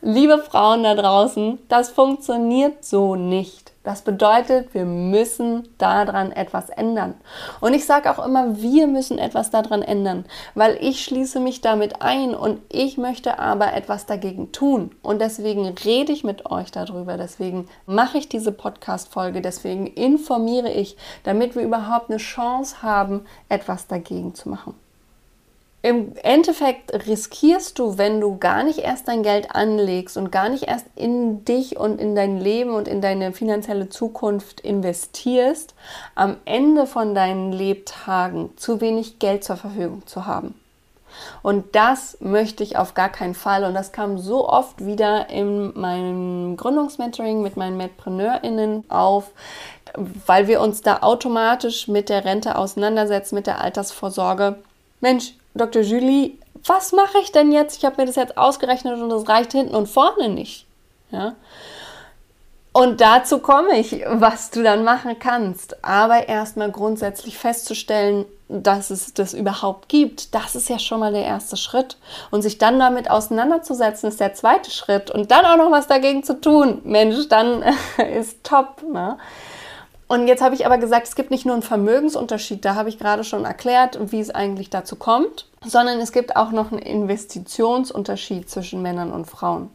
Liebe 0.00 0.38
Frauen 0.38 0.82
da 0.82 0.94
draußen, 0.94 1.58
das 1.68 1.90
funktioniert 1.90 2.84
so 2.84 3.16
nicht. 3.16 3.67
Das 3.88 4.02
bedeutet, 4.02 4.74
wir 4.74 4.84
müssen 4.84 5.66
daran 5.78 6.30
etwas 6.30 6.68
ändern. 6.68 7.14
Und 7.62 7.72
ich 7.72 7.86
sage 7.86 8.10
auch 8.10 8.22
immer, 8.22 8.60
wir 8.60 8.86
müssen 8.86 9.16
etwas 9.16 9.48
daran 9.50 9.80
ändern, 9.80 10.26
weil 10.54 10.76
ich 10.78 11.02
schließe 11.02 11.40
mich 11.40 11.62
damit 11.62 12.02
ein 12.02 12.34
und 12.34 12.60
ich 12.70 12.98
möchte 12.98 13.38
aber 13.38 13.72
etwas 13.72 14.04
dagegen 14.04 14.52
tun. 14.52 14.90
Und 15.00 15.22
deswegen 15.22 15.66
rede 15.68 16.12
ich 16.12 16.22
mit 16.22 16.50
euch 16.50 16.70
darüber, 16.70 17.16
deswegen 17.16 17.66
mache 17.86 18.18
ich 18.18 18.28
diese 18.28 18.52
Podcast-Folge, 18.52 19.40
deswegen 19.40 19.86
informiere 19.86 20.70
ich, 20.70 20.98
damit 21.24 21.56
wir 21.56 21.62
überhaupt 21.62 22.10
eine 22.10 22.18
Chance 22.18 22.82
haben, 22.82 23.24
etwas 23.48 23.86
dagegen 23.86 24.34
zu 24.34 24.50
machen. 24.50 24.74
Im 25.80 26.16
Endeffekt 26.22 26.92
riskierst 27.06 27.78
du, 27.78 27.98
wenn 27.98 28.20
du 28.20 28.36
gar 28.38 28.64
nicht 28.64 28.80
erst 28.80 29.06
dein 29.06 29.22
Geld 29.22 29.54
anlegst 29.54 30.16
und 30.16 30.32
gar 30.32 30.48
nicht 30.48 30.64
erst 30.64 30.86
in 30.96 31.44
dich 31.44 31.76
und 31.78 32.00
in 32.00 32.16
dein 32.16 32.40
Leben 32.40 32.74
und 32.74 32.88
in 32.88 33.00
deine 33.00 33.32
finanzielle 33.32 33.88
Zukunft 33.88 34.60
investierst, 34.60 35.74
am 36.16 36.36
Ende 36.44 36.86
von 36.86 37.14
deinen 37.14 37.52
Lebtagen 37.52 38.50
zu 38.56 38.80
wenig 38.80 39.20
Geld 39.20 39.44
zur 39.44 39.56
Verfügung 39.56 40.04
zu 40.06 40.26
haben. 40.26 40.54
Und 41.42 41.76
das 41.76 42.16
möchte 42.20 42.64
ich 42.64 42.76
auf 42.76 42.94
gar 42.94 43.08
keinen 43.08 43.34
Fall. 43.34 43.64
Und 43.64 43.74
das 43.74 43.92
kam 43.92 44.18
so 44.18 44.48
oft 44.48 44.84
wieder 44.84 45.30
in 45.30 45.78
meinem 45.78 46.56
Gründungsmentoring 46.56 47.40
mit 47.40 47.56
meinen 47.56 47.76
MedpreneurInnen 47.76 48.84
auf, 48.90 49.30
weil 50.26 50.48
wir 50.48 50.60
uns 50.60 50.82
da 50.82 50.98
automatisch 51.02 51.88
mit 51.88 52.08
der 52.08 52.24
Rente 52.24 52.56
auseinandersetzen, 52.56 53.36
mit 53.36 53.46
der 53.46 53.60
Altersvorsorge. 53.60 54.56
Mensch, 55.00 55.34
Dr. 55.58 55.82
Julie, 55.82 56.38
was 56.64 56.92
mache 56.92 57.18
ich 57.22 57.32
denn 57.32 57.52
jetzt? 57.52 57.78
Ich 57.78 57.84
habe 57.84 58.00
mir 58.00 58.06
das 58.06 58.16
jetzt 58.16 58.36
ausgerechnet 58.36 59.00
und 59.00 59.10
das 59.10 59.28
reicht 59.28 59.52
hinten 59.52 59.74
und 59.74 59.88
vorne 59.88 60.28
nicht. 60.28 60.66
Ja? 61.10 61.34
Und 62.72 63.00
dazu 63.00 63.38
komme 63.38 63.78
ich, 63.78 64.04
was 64.06 64.50
du 64.50 64.62
dann 64.62 64.84
machen 64.84 65.18
kannst. 65.18 65.84
Aber 65.84 66.28
erstmal 66.28 66.70
grundsätzlich 66.70 67.36
festzustellen, 67.36 68.24
dass 68.48 68.90
es 68.90 69.12
das 69.14 69.34
überhaupt 69.34 69.88
gibt, 69.88 70.34
das 70.34 70.54
ist 70.54 70.68
ja 70.68 70.78
schon 70.78 71.00
mal 71.00 71.12
der 71.12 71.24
erste 71.24 71.56
Schritt. 71.56 71.96
Und 72.30 72.42
sich 72.42 72.58
dann 72.58 72.78
damit 72.78 73.10
auseinanderzusetzen, 73.10 74.08
ist 74.08 74.20
der 74.20 74.34
zweite 74.34 74.70
Schritt. 74.70 75.10
Und 75.10 75.30
dann 75.30 75.44
auch 75.44 75.56
noch 75.56 75.70
was 75.70 75.86
dagegen 75.86 76.22
zu 76.22 76.40
tun, 76.40 76.80
Mensch, 76.84 77.28
dann 77.28 77.62
ist 78.14 78.44
top. 78.44 78.82
Ne? 78.82 79.18
Und 80.08 80.26
jetzt 80.26 80.42
habe 80.42 80.54
ich 80.54 80.64
aber 80.64 80.78
gesagt, 80.78 81.06
es 81.06 81.14
gibt 81.14 81.30
nicht 81.30 81.44
nur 81.44 81.54
einen 81.54 81.62
Vermögensunterschied, 81.62 82.64
da 82.64 82.74
habe 82.74 82.88
ich 82.88 82.98
gerade 82.98 83.24
schon 83.24 83.44
erklärt, 83.44 83.98
wie 84.10 84.20
es 84.20 84.30
eigentlich 84.30 84.70
dazu 84.70 84.96
kommt, 84.96 85.46
sondern 85.64 86.00
es 86.00 86.12
gibt 86.12 86.34
auch 86.34 86.50
noch 86.50 86.72
einen 86.72 86.80
Investitionsunterschied 86.80 88.48
zwischen 88.48 88.80
Männern 88.80 89.12
und 89.12 89.26
Frauen. 89.26 89.70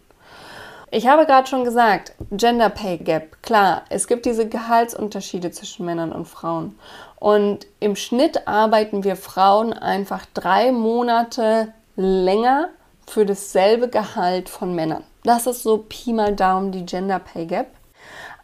Ich 0.90 1.08
habe 1.08 1.26
gerade 1.26 1.48
schon 1.48 1.64
gesagt, 1.64 2.14
Gender 2.32 2.70
Pay 2.70 2.98
Gap, 2.98 3.42
klar, 3.44 3.84
es 3.90 4.08
gibt 4.08 4.26
diese 4.26 4.48
Gehaltsunterschiede 4.48 5.52
zwischen 5.52 5.86
Männern 5.86 6.12
und 6.12 6.28
Frauen. 6.28 6.78
Und 7.16 7.66
im 7.80 7.96
Schnitt 7.96 8.48
arbeiten 8.48 9.04
wir 9.04 9.16
Frauen 9.16 9.74
einfach 9.74 10.26
drei 10.34 10.72
Monate 10.72 11.74
länger 11.96 12.70
für 13.08 13.26
dasselbe 13.26 13.88
Gehalt 13.88 14.50
von 14.50 14.76
Männern. 14.76 15.04
Das 15.24 15.48
ist 15.48 15.64
so 15.64 15.84
Pi 15.88 16.14
mal 16.14 16.36
Daumen 16.36 16.72
die 16.72 16.86
Gender 16.86 17.20
Pay 17.20 17.46
Gap. 17.46 17.68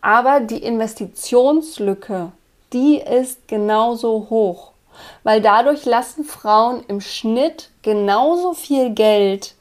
Aber 0.01 0.39
die 0.39 0.63
Investitionslücke, 0.63 2.31
die 2.73 2.97
ist 2.97 3.47
genauso 3.47 4.27
hoch, 4.29 4.71
weil 5.23 5.41
dadurch 5.41 5.85
lassen 5.85 6.23
Frauen 6.23 6.83
im 6.87 7.01
Schnitt 7.01 7.69
genauso 7.81 8.53
viel 8.53 8.91
Geld 8.91 9.55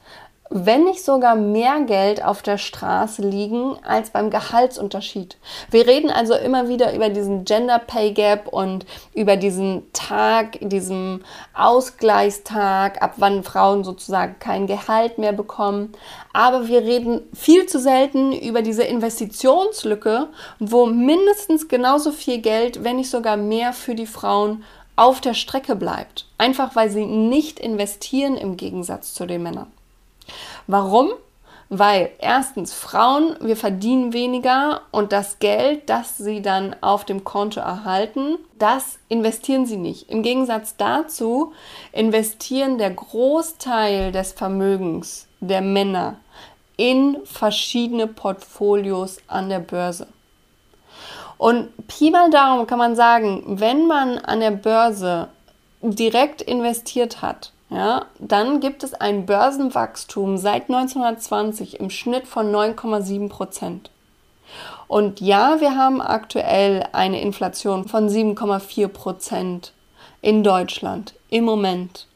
wenn 0.49 0.85
nicht 0.85 1.05
sogar 1.05 1.35
mehr 1.35 1.81
Geld 1.81 2.23
auf 2.23 2.41
der 2.41 2.57
Straße 2.57 3.21
liegen 3.21 3.77
als 3.83 4.09
beim 4.09 4.31
Gehaltsunterschied. 4.31 5.37
Wir 5.69 5.85
reden 5.85 6.09
also 6.09 6.33
immer 6.33 6.67
wieder 6.67 6.93
über 6.95 7.09
diesen 7.09 7.45
Gender 7.45 7.77
Pay 7.77 8.13
Gap 8.13 8.47
und 8.47 8.85
über 9.13 9.37
diesen 9.37 9.83
Tag, 9.93 10.57
diesen 10.61 11.23
Ausgleichstag, 11.53 13.01
ab 13.01 13.13
wann 13.17 13.43
Frauen 13.43 13.83
sozusagen 13.83 14.37
kein 14.39 14.65
Gehalt 14.65 15.19
mehr 15.19 15.33
bekommen. 15.33 15.91
Aber 16.33 16.67
wir 16.67 16.81
reden 16.81 17.21
viel 17.33 17.67
zu 17.67 17.79
selten 17.79 18.33
über 18.33 18.63
diese 18.63 18.83
Investitionslücke, 18.83 20.29
wo 20.59 20.87
mindestens 20.87 21.67
genauso 21.67 22.11
viel 22.11 22.39
Geld, 22.39 22.83
wenn 22.83 22.95
nicht 22.95 23.11
sogar 23.11 23.37
mehr 23.37 23.71
für 23.71 23.93
die 23.93 24.07
Frauen 24.07 24.63
auf 24.95 25.21
der 25.21 25.35
Strecke 25.35 25.75
bleibt. 25.75 26.25
Einfach 26.37 26.75
weil 26.75 26.89
sie 26.89 27.05
nicht 27.05 27.59
investieren 27.59 28.35
im 28.35 28.57
Gegensatz 28.57 29.13
zu 29.13 29.27
den 29.27 29.43
Männern. 29.43 29.71
Warum? 30.67 31.09
Weil 31.71 32.09
erstens 32.17 32.73
Frauen, 32.73 33.35
wir 33.41 33.55
verdienen 33.55 34.11
weniger 34.11 34.81
und 34.91 35.11
das 35.11 35.37
Geld, 35.37 35.87
das 35.87 36.17
sie 36.17 36.41
dann 36.41 36.75
auf 36.81 37.05
dem 37.05 37.23
Konto 37.23 37.59
erhalten, 37.59 38.39
das 38.57 38.97
investieren 39.07 39.67
sie 39.67 39.77
nicht. 39.77 40.09
Im 40.09 40.23
Gegensatz 40.23 40.75
dazu 40.77 41.53
investieren 41.91 42.79
der 42.79 42.89
Großteil 42.89 44.11
des 44.11 44.33
Vermögens 44.33 45.27
der 45.41 45.61
Männer 45.61 46.15
in 46.75 47.17
verschiedene 47.23 48.07
Portfolios 48.07 49.17
an 49.27 49.49
der 49.49 49.59
Börse. 49.59 50.07
Und 51.37 51.69
Pi 51.87 52.09
mal 52.09 52.29
Daumen 52.29 52.67
kann 52.67 52.79
man 52.79 52.95
sagen, 52.95 53.43
wenn 53.45 53.85
man 53.85 54.17
an 54.17 54.39
der 54.39 54.51
Börse 54.51 55.29
direkt 55.81 56.41
investiert 56.41 57.21
hat, 57.21 57.53
ja, 57.69 58.05
dann 58.17 58.59
gibt 58.59 58.83
es 58.83 58.93
ein 58.93 59.25
Börsenwachstum 59.25 60.37
seit 60.37 60.69
1920 60.69 61.79
im 61.79 61.89
Schnitt 61.89 62.27
von 62.27 62.51
9,7 62.51 63.29
Prozent. 63.29 63.91
Und 64.87 65.21
ja, 65.21 65.61
wir 65.61 65.75
haben 65.75 66.01
aktuell 66.01 66.87
eine 66.93 67.21
Inflation 67.21 67.87
von 67.87 68.09
7,4 68.09 68.87
Prozent 68.87 69.73
in 70.21 70.43
Deutschland 70.43 71.13
im 71.29 71.45
Moment. 71.45 72.08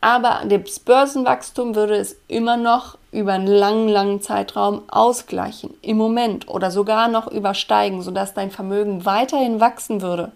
Aber 0.00 0.42
das 0.46 0.78
Börsenwachstum 0.78 1.74
würde 1.74 1.96
es 1.96 2.16
immer 2.26 2.56
noch 2.56 2.96
über 3.12 3.32
einen 3.32 3.46
langen, 3.46 3.88
langen 3.88 4.22
Zeitraum 4.22 4.82
ausgleichen, 4.88 5.74
im 5.82 5.98
Moment 5.98 6.48
oder 6.48 6.70
sogar 6.70 7.08
noch 7.08 7.26
übersteigen, 7.26 8.00
sodass 8.00 8.32
dein 8.32 8.50
Vermögen 8.50 9.04
weiterhin 9.04 9.60
wachsen 9.60 10.00
würde. 10.00 10.32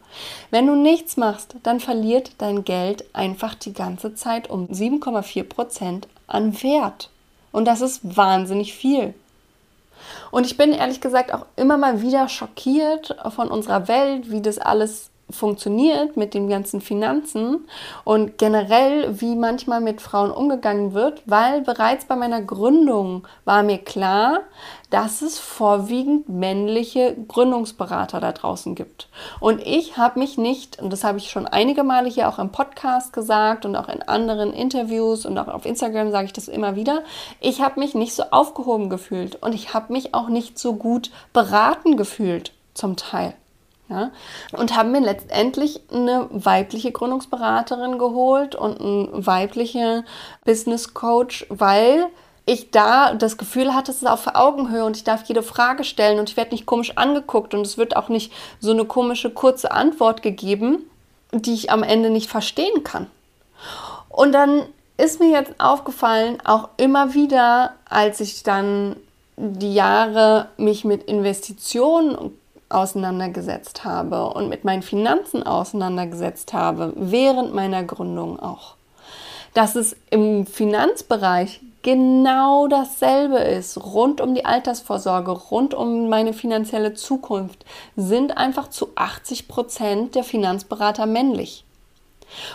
Wenn 0.51 0.67
du 0.67 0.75
nichts 0.75 1.17
machst, 1.17 1.55
dann 1.63 1.81
verliert 1.81 2.33
dein 2.39 2.65
Geld 2.65 3.05
einfach 3.15 3.55
die 3.55 3.73
ganze 3.73 4.15
Zeit 4.15 4.51
um 4.51 4.67
7,4 4.67 5.45
Prozent 5.45 6.09
an 6.27 6.63
Wert. 6.63 7.11
Und 7.53 7.67
das 7.67 7.81
ist 7.81 8.17
wahnsinnig 8.17 8.75
viel. 8.75 9.15
Und 10.31 10.45
ich 10.45 10.57
bin 10.57 10.73
ehrlich 10.73 11.01
gesagt 11.01 11.33
auch 11.33 11.47
immer 11.57 11.79
mal 11.79 12.03
wieder 12.03 12.29
schockiert 12.29 13.17
von 13.35 13.49
unserer 13.49 13.89
Welt, 13.89 14.31
wie 14.31 14.43
das 14.43 14.59
alles 14.59 15.11
funktioniert 15.35 16.17
mit 16.17 16.35
den 16.35 16.49
ganzen 16.49 16.81
Finanzen 16.81 17.67
und 18.05 18.39
generell, 18.39 19.21
wie 19.21 19.37
manchmal 19.37 19.81
mit 19.81 20.01
Frauen 20.01 20.31
umgegangen 20.31 20.95
wird, 20.95 21.23
weil 21.27 21.61
bereits 21.61 22.07
bei 22.07 22.17
meiner 22.17 22.43
Gründung 22.43 23.27
war 23.45 23.63
mir 23.63 23.79
klar, 23.79 24.41
dass 24.91 25.23
es 25.23 25.39
vorwiegend 25.39 26.29
männliche 26.29 27.17
Gründungsberater 27.27 28.21
da 28.21 28.33
draußen 28.33 28.75
gibt. 28.77 29.09
Und 29.41 29.61
ich 29.67 29.97
habe 29.97 30.21
mich 30.21 30.39
nicht, 30.39 30.81
und 30.81 30.93
das 30.93 31.03
habe 31.03 31.19
ich 31.19 31.31
schon 31.31 31.47
einige 31.47 31.83
Male 31.83 32.09
hier 32.09 32.29
auch 32.29 32.39
im 32.39 32.53
Podcast 32.53 33.13
gesagt 33.13 33.65
und 33.67 33.75
auch 33.75 33.89
in 33.89 34.03
anderen 34.03 34.53
Interviews 34.53 35.27
und 35.27 35.37
auch 35.37 35.49
auf 35.49 35.67
Instagram 35.67 36.13
sage 36.13 36.27
ich 36.27 36.33
das 36.33 36.47
immer 36.47 36.77
wieder, 36.77 37.03
ich 37.41 37.61
habe 37.61 37.81
mich 37.81 37.95
nicht 37.95 38.15
so 38.15 38.25
aufgehoben 38.31 38.89
gefühlt 38.89 39.43
und 39.43 39.53
ich 39.53 39.75
habe 39.75 39.93
mich 39.93 40.15
auch 40.15 40.29
nicht 40.29 40.59
so 40.59 40.75
gut 40.75 41.11
beraten 41.33 41.97
gefühlt 41.97 42.53
zum 42.75 42.97
Teil. 42.97 43.35
Ja, 43.91 44.13
und 44.53 44.75
haben 44.75 44.93
mir 44.93 45.01
letztendlich 45.01 45.81
eine 45.93 46.27
weibliche 46.31 46.91
Gründungsberaterin 46.91 47.99
geholt 47.99 48.55
und 48.55 48.81
einen 48.81 49.27
weiblichen 49.27 50.05
Business 50.45 50.95
Coach, 50.95 51.45
weil 51.51 52.07
ich 52.47 52.71
da 52.71 53.15
das 53.15 53.37
Gefühl 53.37 53.75
hatte, 53.75 53.91
es 53.91 53.99
ist 53.99 54.09
auf 54.09 54.35
Augenhöhe 54.35 54.85
und 54.85 54.97
ich 54.97 55.05
darf 55.05 55.25
jede 55.25 55.43
Frage 55.43 55.85
stellen 55.85 56.19
und 56.19 56.31
ich 56.31 56.37
werde 56.37 56.53
nicht 56.53 56.67
komisch 56.67 56.97
angeguckt 56.97 57.55
und 57.55 57.61
es 57.67 57.77
wird 57.77 57.97
auch 57.97 58.09
nicht 58.09 58.33
so 58.59 58.71
eine 58.71 58.87
komische 58.87 59.31
kurze 59.31 59.71
Antwort 59.71 60.23
gegeben, 60.23 60.91
die 61.33 61.55
ich 61.55 61.71
am 61.71 61.83
Ende 61.83 62.11
nicht 62.11 62.31
verstehen 62.31 62.85
kann. 62.85 63.07
Und 64.09 64.33
dann 64.33 64.63
ist 64.97 65.21
mir 65.21 65.31
jetzt 65.31 65.55
aufgefallen, 65.59 66.39
auch 66.45 66.69
immer 66.77 67.15
wieder, 67.15 67.75
als 67.89 68.21
ich 68.21 68.43
dann 68.43 68.97
die 69.37 69.75
Jahre 69.75 70.49
mich 70.57 70.85
mit 70.85 71.05
Investitionen 71.05 72.39
auseinandergesetzt 72.75 73.85
habe 73.85 74.27
und 74.35 74.49
mit 74.49 74.65
meinen 74.65 74.83
Finanzen 74.83 75.43
auseinandergesetzt 75.43 76.53
habe, 76.53 76.93
während 76.97 77.55
meiner 77.55 77.85
Gründung 77.85 78.41
auch, 78.41 78.75
dass 79.55 79.77
es 79.77 79.97
im 80.11 80.47
Finanzbereich 80.47 81.61
genau 81.83 82.67
dasselbe 82.67 83.39
ist, 83.39 83.77
rund 83.77 84.21
um 84.21 84.35
die 84.35 84.45
Altersvorsorge, 84.45 85.31
rund 85.31 85.75
um 85.75 86.09
meine 86.09 86.33
finanzielle 86.33 86.95
Zukunft, 86.95 87.65
sind 87.95 88.37
einfach 88.37 88.69
zu 88.69 88.89
80 88.97 89.47
Prozent 89.47 90.15
der 90.15 90.25
Finanzberater 90.25 91.07
männlich. 91.07 91.64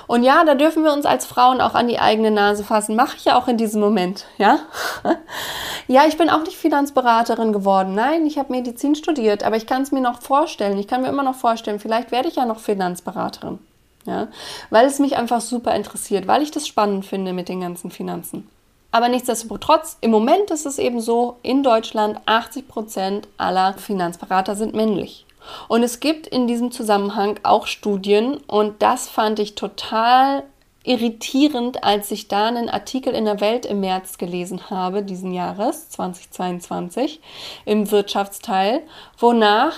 Und 0.08 0.24
ja, 0.24 0.44
da 0.44 0.56
dürfen 0.56 0.84
wir 0.84 0.94
uns 0.94 1.06
als 1.06 1.26
Frauen 1.26 1.62
auch 1.62 1.76
an 1.76 1.88
die 1.88 2.00
eigene 2.00 2.32
Nase 2.32 2.64
fassen. 2.64 2.96
Mache 2.96 3.18
ich 3.18 3.26
ja 3.26 3.38
auch 3.38 3.48
in 3.48 3.58
diesem 3.58 3.82
Moment, 3.82 4.26
ja? 4.38 4.60
ja, 5.88 6.04
ich 6.08 6.18
bin 6.18 6.30
auch 6.30 6.44
nicht 6.44 6.58
Finanzberaterin 6.58 7.54
geworden. 7.54 7.96
Nein, 7.96 8.26
ich 8.26 8.38
habe 8.38 8.52
Medizin 8.52 8.96
studiert, 8.96 9.44
aber 9.44 9.58
ich 9.58 9.68
kann 9.68 9.82
es 9.82 9.92
mir 9.92 10.02
noch 10.02 10.22
vorstellen. 10.22 10.78
Ich 10.78 10.88
kann 10.88 11.02
mir 11.02 11.10
immer 11.10 11.24
noch 11.24 11.36
vorstellen, 11.36 11.80
vielleicht 11.80 12.12
werde 12.12 12.30
ich 12.30 12.36
ja 12.36 12.46
noch 12.46 12.60
Finanzberaterin. 12.60 13.60
Ja? 14.06 14.28
Weil 14.70 14.86
es 14.86 15.00
mich 15.00 15.18
einfach 15.18 15.42
super 15.42 15.76
interessiert, 15.76 16.28
weil 16.28 16.42
ich 16.42 16.52
das 16.52 16.68
spannend 16.68 17.06
finde 17.06 17.34
mit 17.34 17.50
den 17.50 17.62
ganzen 17.62 17.92
Finanzen. 17.92 18.50
Aber 18.92 19.08
nichtsdestotrotz, 19.08 19.98
im 20.02 20.12
Moment 20.12 20.50
ist 20.50 20.66
es 20.66 20.80
eben 20.80 21.00
so, 21.00 21.38
in 21.44 21.62
Deutschland 21.62 22.20
80 22.26 22.68
Prozent 22.68 23.28
aller 23.38 23.74
Finanzberater 23.74 24.56
sind 24.56 24.74
männlich. 24.74 25.26
Und 25.68 25.84
es 25.84 26.00
gibt 26.00 26.28
in 26.28 26.48
diesem 26.48 26.72
Zusammenhang 26.72 27.40
auch 27.44 27.68
Studien 27.68 28.38
und 28.48 28.82
das 28.82 29.10
fand 29.10 29.40
ich 29.40 29.56
total 29.56 30.44
irritierend, 30.84 31.84
als 31.84 32.10
ich 32.12 32.28
da 32.28 32.48
einen 32.48 32.70
Artikel 32.70 33.14
in 33.14 33.26
der 33.26 33.42
Welt 33.42 33.66
im 33.66 33.82
März 33.82 34.18
gelesen 34.18 34.70
habe, 34.70 35.04
diesen 35.04 35.34
Jahres 35.34 35.90
2022, 35.90 37.20
im 37.66 37.92
Wirtschaftsteil, 37.92 38.82
wonach 39.18 39.74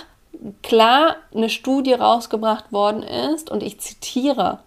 klar 0.62 1.16
eine 1.34 1.50
Studie 1.50 1.92
rausgebracht 1.92 2.72
worden 2.72 3.02
ist 3.02 3.50
und 3.50 3.62
ich 3.62 3.80
zitiere, 3.80 4.60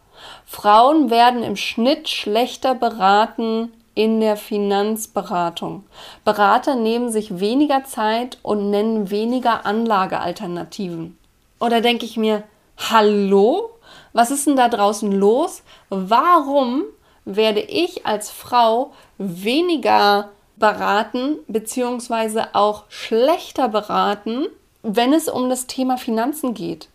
Frauen 0.45 1.09
werden 1.09 1.43
im 1.43 1.55
Schnitt 1.55 2.09
schlechter 2.09 2.75
beraten 2.75 3.71
in 3.95 4.19
der 4.19 4.37
Finanzberatung. 4.37 5.85
Berater 6.23 6.75
nehmen 6.75 7.09
sich 7.11 7.39
weniger 7.39 7.85
Zeit 7.85 8.37
und 8.43 8.69
nennen 8.69 9.09
weniger 9.09 9.65
Anlagealternativen. 9.65 11.17
Oder 11.59 11.81
denke 11.81 12.05
ich 12.05 12.17
mir, 12.17 12.43
hallo? 12.77 13.71
Was 14.13 14.31
ist 14.31 14.45
denn 14.45 14.57
da 14.57 14.69
draußen 14.69 15.11
los? 15.11 15.63
Warum 15.89 16.83
werde 17.23 17.61
ich 17.61 18.05
als 18.05 18.29
Frau 18.29 18.91
weniger 19.17 20.29
beraten 20.57 21.37
bzw. 21.47 22.43
auch 22.53 22.83
schlechter 22.89 23.69
beraten, 23.69 24.47
wenn 24.83 25.13
es 25.13 25.27
um 25.27 25.49
das 25.49 25.67
Thema 25.67 25.97
Finanzen 25.97 26.53
geht? 26.53 26.89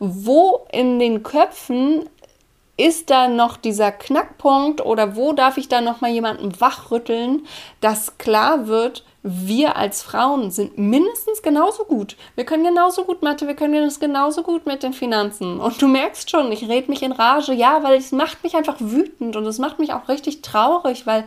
Wo 0.00 0.66
in 0.72 0.98
den 0.98 1.22
Köpfen 1.22 2.08
ist 2.80 3.10
da 3.10 3.28
noch 3.28 3.58
dieser 3.58 3.92
Knackpunkt 3.92 4.80
oder 4.80 5.14
wo 5.14 5.34
darf 5.34 5.58
ich 5.58 5.68
da 5.68 5.82
noch 5.82 6.00
mal 6.00 6.10
jemanden 6.10 6.58
wachrütteln, 6.60 7.46
dass 7.82 8.16
klar 8.16 8.68
wird, 8.68 9.04
wir 9.22 9.76
als 9.76 10.02
Frauen 10.02 10.50
sind 10.50 10.78
mindestens 10.78 11.42
genauso 11.42 11.84
gut. 11.84 12.16
Wir 12.36 12.46
können 12.46 12.64
genauso 12.64 13.04
gut 13.04 13.22
Mathe, 13.22 13.46
wir 13.46 13.54
können 13.54 13.84
es 13.84 14.00
genauso 14.00 14.42
gut 14.42 14.64
mit 14.64 14.82
den 14.82 14.94
Finanzen. 14.94 15.60
Und 15.60 15.82
du 15.82 15.88
merkst 15.88 16.30
schon, 16.30 16.50
ich 16.52 16.66
rede 16.68 16.90
mich 16.90 17.02
in 17.02 17.12
Rage, 17.12 17.52
ja, 17.52 17.82
weil 17.82 17.98
es 17.98 18.12
macht 18.12 18.42
mich 18.42 18.56
einfach 18.56 18.76
wütend 18.78 19.36
und 19.36 19.44
es 19.44 19.58
macht 19.58 19.78
mich 19.78 19.92
auch 19.92 20.08
richtig 20.08 20.40
traurig, 20.40 21.06
weil 21.06 21.24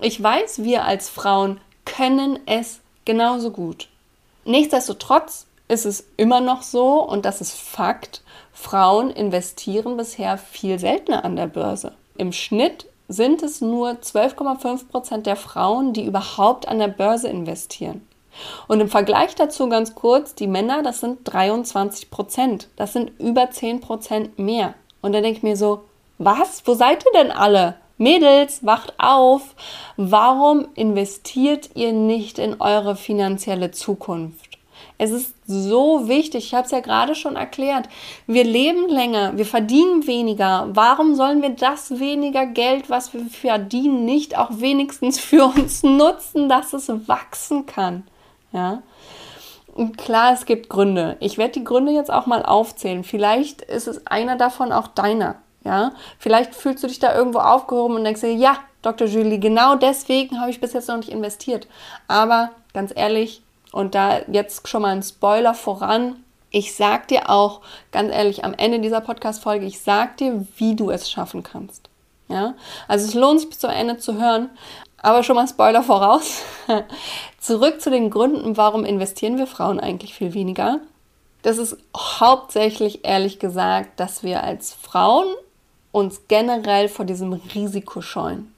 ich 0.00 0.22
weiß, 0.22 0.62
wir 0.62 0.86
als 0.86 1.10
Frauen 1.10 1.60
können 1.84 2.38
es 2.46 2.80
genauso 3.04 3.50
gut. 3.50 3.88
Nichtsdestotrotz 4.46 5.46
ist 5.68 5.84
es 5.84 6.06
immer 6.16 6.40
noch 6.40 6.62
so, 6.62 7.00
und 7.00 7.26
das 7.26 7.42
ist 7.42 7.52
Fakt, 7.52 8.22
Frauen 8.54 9.10
investieren 9.10 9.96
bisher 9.96 10.38
viel 10.38 10.78
seltener 10.78 11.24
an 11.24 11.36
der 11.36 11.48
Börse. 11.48 11.92
Im 12.16 12.32
Schnitt 12.32 12.86
sind 13.08 13.42
es 13.42 13.60
nur 13.60 13.90
12,5 13.90 14.88
Prozent 14.88 15.26
der 15.26 15.36
Frauen, 15.36 15.92
die 15.92 16.06
überhaupt 16.06 16.66
an 16.66 16.78
der 16.78 16.88
Börse 16.88 17.28
investieren. 17.28 18.06
Und 18.66 18.80
im 18.80 18.88
Vergleich 18.88 19.34
dazu 19.34 19.68
ganz 19.68 19.94
kurz, 19.94 20.34
die 20.34 20.46
Männer, 20.46 20.82
das 20.82 21.00
sind 21.00 21.18
23 21.24 22.10
Prozent. 22.10 22.68
Das 22.76 22.92
sind 22.92 23.12
über 23.20 23.50
10 23.50 23.80
Prozent 23.80 24.38
mehr. 24.38 24.74
Und 25.02 25.12
da 25.12 25.20
denke 25.20 25.38
ich 25.38 25.42
mir 25.42 25.56
so, 25.56 25.84
was? 26.18 26.62
Wo 26.64 26.74
seid 26.74 27.04
ihr 27.04 27.22
denn 27.22 27.30
alle? 27.30 27.76
Mädels, 27.98 28.64
wacht 28.64 28.94
auf! 28.98 29.54
Warum 29.96 30.66
investiert 30.74 31.70
ihr 31.74 31.92
nicht 31.92 32.38
in 32.38 32.60
eure 32.60 32.96
finanzielle 32.96 33.70
Zukunft? 33.70 34.53
Es 34.96 35.10
ist 35.10 35.34
so 35.46 36.08
wichtig, 36.08 36.46
ich 36.46 36.54
habe 36.54 36.66
es 36.66 36.70
ja 36.70 36.80
gerade 36.80 37.14
schon 37.14 37.34
erklärt. 37.34 37.88
Wir 38.26 38.44
leben 38.44 38.88
länger, 38.88 39.36
wir 39.36 39.46
verdienen 39.46 40.06
weniger. 40.06 40.68
Warum 40.70 41.16
sollen 41.16 41.42
wir 41.42 41.50
das 41.50 41.98
weniger 41.98 42.46
Geld, 42.46 42.90
was 42.90 43.12
wir 43.12 43.26
verdienen, 43.26 44.04
nicht 44.04 44.38
auch 44.38 44.50
wenigstens 44.52 45.18
für 45.18 45.46
uns 45.46 45.82
nutzen, 45.82 46.48
dass 46.48 46.72
es 46.72 46.88
wachsen 47.08 47.66
kann? 47.66 48.04
Ja. 48.52 48.82
Und 49.74 49.98
klar, 49.98 50.32
es 50.32 50.46
gibt 50.46 50.68
Gründe. 50.68 51.16
Ich 51.18 51.36
werde 51.36 51.54
die 51.54 51.64
Gründe 51.64 51.90
jetzt 51.90 52.12
auch 52.12 52.26
mal 52.26 52.44
aufzählen. 52.44 53.02
Vielleicht 53.02 53.62
ist 53.62 53.88
es 53.88 54.06
einer 54.06 54.36
davon 54.36 54.70
auch 54.70 54.86
deiner. 54.86 55.36
Ja, 55.64 55.92
vielleicht 56.18 56.54
fühlst 56.54 56.84
du 56.84 56.88
dich 56.88 56.98
da 56.98 57.16
irgendwo 57.16 57.38
aufgehoben 57.38 57.96
und 57.96 58.04
denkst 58.04 58.20
dir, 58.20 58.34
ja, 58.34 58.58
Dr. 58.82 59.08
Julie, 59.08 59.38
genau 59.38 59.76
deswegen 59.76 60.38
habe 60.38 60.50
ich 60.50 60.60
bis 60.60 60.74
jetzt 60.74 60.88
noch 60.88 60.98
nicht 60.98 61.08
investiert. 61.08 61.66
Aber 62.06 62.50
ganz 62.74 62.92
ehrlich, 62.94 63.42
und 63.74 63.96
da 63.96 64.20
jetzt 64.28 64.68
schon 64.68 64.82
mal 64.82 64.94
ein 64.94 65.02
Spoiler 65.02 65.52
voran. 65.52 66.22
Ich 66.50 66.76
sag 66.76 67.08
dir 67.08 67.28
auch 67.28 67.60
ganz 67.90 68.12
ehrlich 68.12 68.44
am 68.44 68.54
Ende 68.54 68.78
dieser 68.78 69.00
Podcast-Folge, 69.00 69.66
ich 69.66 69.80
sag 69.80 70.16
dir, 70.18 70.46
wie 70.56 70.76
du 70.76 70.90
es 70.90 71.10
schaffen 71.10 71.42
kannst. 71.42 71.90
Ja, 72.28 72.54
also 72.86 73.04
es 73.04 73.14
lohnt 73.14 73.40
sich 73.40 73.48
bis 73.48 73.58
zum 73.58 73.70
Ende 73.70 73.98
zu 73.98 74.14
hören. 74.14 74.48
Aber 74.98 75.24
schon 75.24 75.34
mal 75.34 75.48
Spoiler 75.48 75.82
voraus. 75.82 76.42
Zurück 77.38 77.80
zu 77.80 77.90
den 77.90 78.10
Gründen, 78.10 78.56
warum 78.56 78.84
investieren 78.84 79.38
wir 79.38 79.48
Frauen 79.48 79.80
eigentlich 79.80 80.14
viel 80.14 80.34
weniger. 80.34 80.78
Das 81.42 81.58
ist 81.58 81.76
hauptsächlich, 81.96 83.04
ehrlich 83.04 83.40
gesagt, 83.40 83.98
dass 83.98 84.22
wir 84.22 84.44
als 84.44 84.72
Frauen 84.72 85.26
uns 85.90 86.22
generell 86.28 86.88
vor 86.88 87.04
diesem 87.04 87.32
Risiko 87.32 88.00
scheuen. 88.00 88.54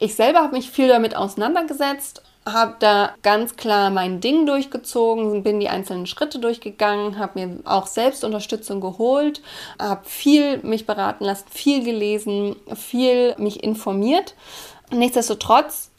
Ich 0.00 0.16
selber 0.16 0.40
habe 0.40 0.56
mich 0.56 0.70
viel 0.70 0.88
damit 0.88 1.16
auseinandergesetzt 1.16 2.22
habe 2.52 2.76
da 2.78 3.14
ganz 3.22 3.56
klar 3.56 3.90
mein 3.90 4.20
Ding 4.20 4.46
durchgezogen, 4.46 5.42
bin 5.42 5.60
die 5.60 5.68
einzelnen 5.68 6.06
Schritte 6.06 6.38
durchgegangen, 6.38 7.18
habe 7.18 7.38
mir 7.38 7.60
auch 7.64 7.86
selbst 7.86 8.24
Unterstützung 8.24 8.80
geholt, 8.80 9.42
habe 9.80 10.02
viel 10.04 10.58
mich 10.58 10.86
beraten 10.86 11.24
lassen, 11.24 11.46
viel 11.50 11.84
gelesen, 11.84 12.56
viel 12.74 13.34
mich 13.38 13.62
informiert. 13.62 14.34
Nichtsdestotrotz 14.90 15.90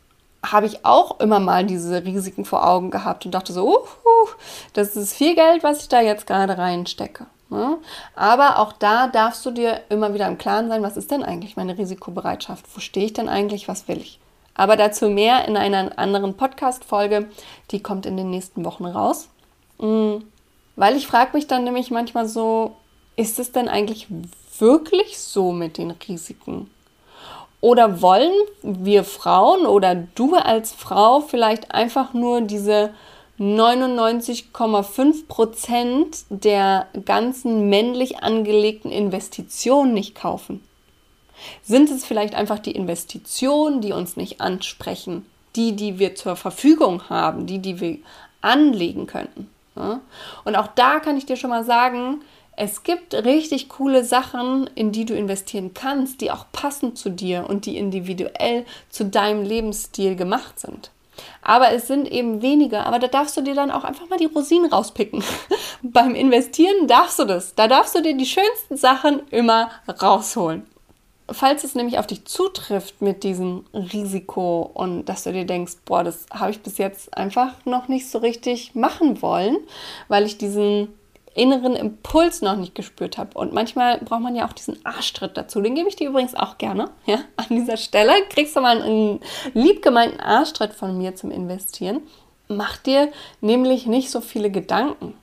habe 0.46 0.66
ich 0.66 0.86
auch 0.86 1.20
immer 1.20 1.40
mal 1.40 1.66
diese 1.66 2.04
Risiken 2.06 2.46
vor 2.46 2.68
Augen 2.68 2.92
gehabt 2.92 3.26
und 3.26 3.34
dachte 3.34 3.54
so, 3.54 3.68
uh, 3.68 3.82
uh, 3.82 4.28
das 4.74 4.96
ist 4.96 5.14
viel 5.14 5.36
Geld, 5.36 5.64
was 5.64 5.82
ich 5.82 5.90
da 5.90 6.02
jetzt 6.02 6.28
gerade 6.28 6.58
reinstecke. 6.58 7.26
Ne? 7.50 7.78
Aber 8.16 8.60
auch 8.60 8.74
da 8.74 9.08
darfst 9.08 9.46
du 9.46 9.52
dir 9.52 9.82
immer 9.90 10.14
wieder 10.14 10.28
im 10.28 10.38
Klaren 10.38 10.70
sein, 10.70 10.84
was 10.84 10.98
ist 10.98 11.12
denn 11.12 11.24
eigentlich 11.24 11.58
meine 11.58 11.78
Risikobereitschaft? 11.78 12.66
Wo 12.74 12.80
stehe 12.80 13.08
ich 13.08 13.14
denn 13.14 13.28
eigentlich? 13.28 13.68
Was 13.68 13.88
will 13.88 13.98
ich? 13.98 14.20
Aber 14.60 14.76
dazu 14.76 15.08
mehr 15.08 15.48
in 15.48 15.56
einer 15.56 15.98
anderen 15.98 16.36
Podcast-Folge, 16.36 17.30
die 17.72 17.82
kommt 17.82 18.06
in 18.06 18.18
den 18.18 18.30
nächsten 18.30 18.66
Wochen 18.66 18.84
raus. 18.84 19.30
Mhm. 19.80 20.26
Weil 20.76 20.98
ich 20.98 21.08
frage 21.08 21.30
mich 21.32 21.48
dann 21.48 21.64
nämlich 21.64 21.92
manchmal 21.92 22.28
so, 22.28 22.76
ist 23.16 23.40
es 23.40 23.54
denn 23.54 23.70
eigentlich 23.70 24.08
wirklich 24.58 25.18
so 25.18 25.54
mit 25.54 25.78
den 25.78 25.92
Risiken? 25.92 26.70
Oder 27.62 28.02
wollen 28.02 28.34
wir 28.62 29.06
Frauen 29.06 29.66
oder 29.66 29.96
du 29.96 30.36
als 30.36 30.74
Frau 30.74 31.22
vielleicht 31.22 31.74
einfach 31.74 32.14
nur 32.14 32.42
diese 32.42 32.94
99,5 33.40 35.26
Prozent 35.30 36.26
der 36.30 36.88
ganzen 37.06 37.70
männlich 37.70 38.24
angelegten 38.24 38.92
Investitionen 38.92 39.94
nicht 39.94 40.16
kaufen? 40.16 40.62
Sind 41.64 41.90
es 41.90 42.06
vielleicht 42.06 42.36
einfach 42.36 42.60
die 42.60 42.72
Investitionen, 42.72 43.82
die 43.82 43.94
uns 43.94 44.18
nicht 44.18 44.42
ansprechen, 44.42 45.26
die, 45.56 45.76
die 45.76 46.00
wir 46.00 46.16
zur 46.16 46.36
Verfügung 46.36 47.10
haben, 47.10 47.46
die, 47.46 47.60
die 47.60 47.80
wir 47.80 47.98
anlegen 48.42 49.08
könnten? 49.08 49.50
Und 50.44 50.56
auch 50.56 50.68
da 50.68 51.00
kann 51.00 51.18
ich 51.18 51.26
dir 51.26 51.38
schon 51.38 51.50
mal 51.50 51.64
sagen, 51.64 52.22
es 52.56 52.84
gibt 52.84 53.14
richtig 53.14 53.70
coole 53.70 54.04
Sachen, 54.04 54.70
in 54.76 54.92
die 54.92 55.06
du 55.06 55.16
investieren 55.16 55.74
kannst, 55.74 56.20
die 56.20 56.32
auch 56.32 56.46
passend 56.52 56.98
zu 56.98 57.10
dir 57.10 57.46
und 57.48 57.66
die 57.66 57.78
individuell 57.78 58.66
zu 58.90 59.06
deinem 59.06 59.44
Lebensstil 59.44 60.18
gemacht 60.18 60.60
sind. 60.60 60.92
Aber 61.42 61.72
es 61.72 61.88
sind 61.88 62.10
eben 62.12 62.42
weniger. 62.42 62.86
Aber 62.86 63.00
da 63.00 63.08
darfst 63.08 63.38
du 63.38 63.42
dir 63.42 63.56
dann 63.56 63.72
auch 63.72 63.84
einfach 63.84 64.10
mal 64.10 64.20
die 64.20 64.26
Rosinen 64.26 64.72
rauspicken. 64.72 65.24
Beim 65.82 66.16
Investieren 66.16 66.88
darfst 66.88 67.20
du 67.20 67.26
das. 67.26 67.56
Da 67.56 67.68
darfst 67.68 67.96
du 67.96 68.02
dir 68.02 68.16
die 68.16 68.26
schönsten 68.26 68.78
Sachen 68.78 69.28
immer 69.30 69.72
rausholen. 70.02 70.66
Falls 71.32 71.64
es 71.64 71.76
nämlich 71.76 72.00
auf 72.00 72.08
dich 72.08 72.26
zutrifft 72.26 73.02
mit 73.02 73.24
diesem 73.24 73.66
Risiko 73.74 74.70
und 74.74 75.06
dass 75.06 75.24
du 75.24 75.34
dir 75.34 75.46
denkst, 75.46 75.74
boah, 75.86 76.04
das 76.04 76.26
habe 76.32 76.52
ich 76.52 76.62
bis 76.62 76.78
jetzt 76.78 77.16
einfach 77.18 77.54
noch 77.66 77.88
nicht 77.88 78.10
so 78.10 78.20
richtig 78.20 78.76
machen 78.76 79.22
wollen, 79.22 79.58
weil 80.08 80.26
ich 80.26 80.38
diesen 80.38 80.90
inneren 81.36 81.76
Impuls 81.76 82.42
noch 82.42 82.56
nicht 82.56 82.76
gespürt 82.76 83.18
habe. 83.18 83.38
Und 83.38 83.54
manchmal 83.54 84.00
braucht 84.00 84.22
man 84.22 84.36
ja 84.36 84.48
auch 84.48 84.54
diesen 84.54 84.84
Arschtritt 84.86 85.38
dazu. 85.38 85.62
Den 85.62 85.76
gebe 85.76 85.88
ich 85.88 85.96
dir 85.96 86.10
übrigens 86.10 86.36
auch 86.36 86.58
gerne. 86.58 86.90
Ja? 87.06 87.20
An 87.38 87.48
dieser 87.50 87.78
Stelle 87.78 88.14
kriegst 88.30 88.56
du 88.56 88.62
mal 88.62 88.82
einen 88.82 89.20
liebgemeinten 89.54 90.20
Arschtritt 90.20 90.74
von 90.74 90.98
mir 90.98 91.16
zum 91.16 91.32
Investieren. 91.32 92.02
Mach 92.48 92.78
dir 92.78 93.12
nämlich 93.42 93.86
nicht 93.86 94.10
so 94.10 94.22
viele 94.22 94.50
Gedanken. 94.50 95.14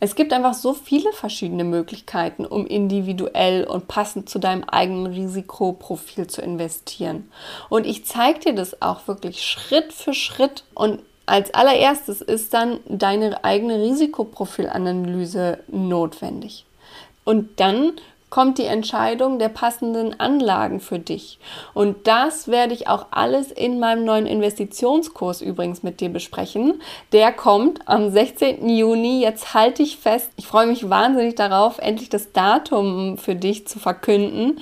Es 0.00 0.14
gibt 0.14 0.32
einfach 0.32 0.54
so 0.54 0.74
viele 0.74 1.12
verschiedene 1.12 1.64
Möglichkeiten, 1.64 2.44
um 2.44 2.66
individuell 2.66 3.64
und 3.64 3.88
passend 3.88 4.28
zu 4.28 4.38
deinem 4.38 4.64
eigenen 4.64 5.06
Risikoprofil 5.06 6.26
zu 6.26 6.42
investieren. 6.42 7.30
Und 7.68 7.86
ich 7.86 8.04
zeige 8.04 8.40
dir 8.40 8.54
das 8.54 8.82
auch 8.82 9.06
wirklich 9.08 9.42
Schritt 9.42 9.92
für 9.92 10.14
Schritt 10.14 10.64
und 10.74 11.00
als 11.26 11.54
allererstes 11.54 12.20
ist 12.20 12.52
dann 12.52 12.80
deine 12.86 13.44
eigene 13.44 13.80
Risikoprofilanalyse 13.80 15.60
notwendig. 15.68 16.66
Und 17.24 17.58
dann 17.60 17.92
kommt 18.34 18.58
die 18.58 18.64
Entscheidung 18.64 19.38
der 19.38 19.48
passenden 19.48 20.18
Anlagen 20.18 20.80
für 20.80 20.98
dich. 20.98 21.38
Und 21.72 22.08
das 22.08 22.48
werde 22.48 22.74
ich 22.74 22.88
auch 22.88 23.06
alles 23.12 23.52
in 23.52 23.78
meinem 23.78 24.04
neuen 24.04 24.26
Investitionskurs 24.26 25.40
übrigens 25.40 25.84
mit 25.84 26.00
dir 26.00 26.08
besprechen. 26.08 26.82
Der 27.12 27.30
kommt 27.30 27.86
am 27.86 28.10
16. 28.10 28.68
Juni. 28.68 29.20
Jetzt 29.22 29.54
halte 29.54 29.84
ich 29.84 29.98
fest. 29.98 30.32
Ich 30.34 30.48
freue 30.48 30.66
mich 30.66 30.90
wahnsinnig 30.90 31.36
darauf, 31.36 31.78
endlich 31.78 32.08
das 32.08 32.32
Datum 32.32 33.18
für 33.18 33.36
dich 33.36 33.68
zu 33.68 33.78
verkünden 33.78 34.60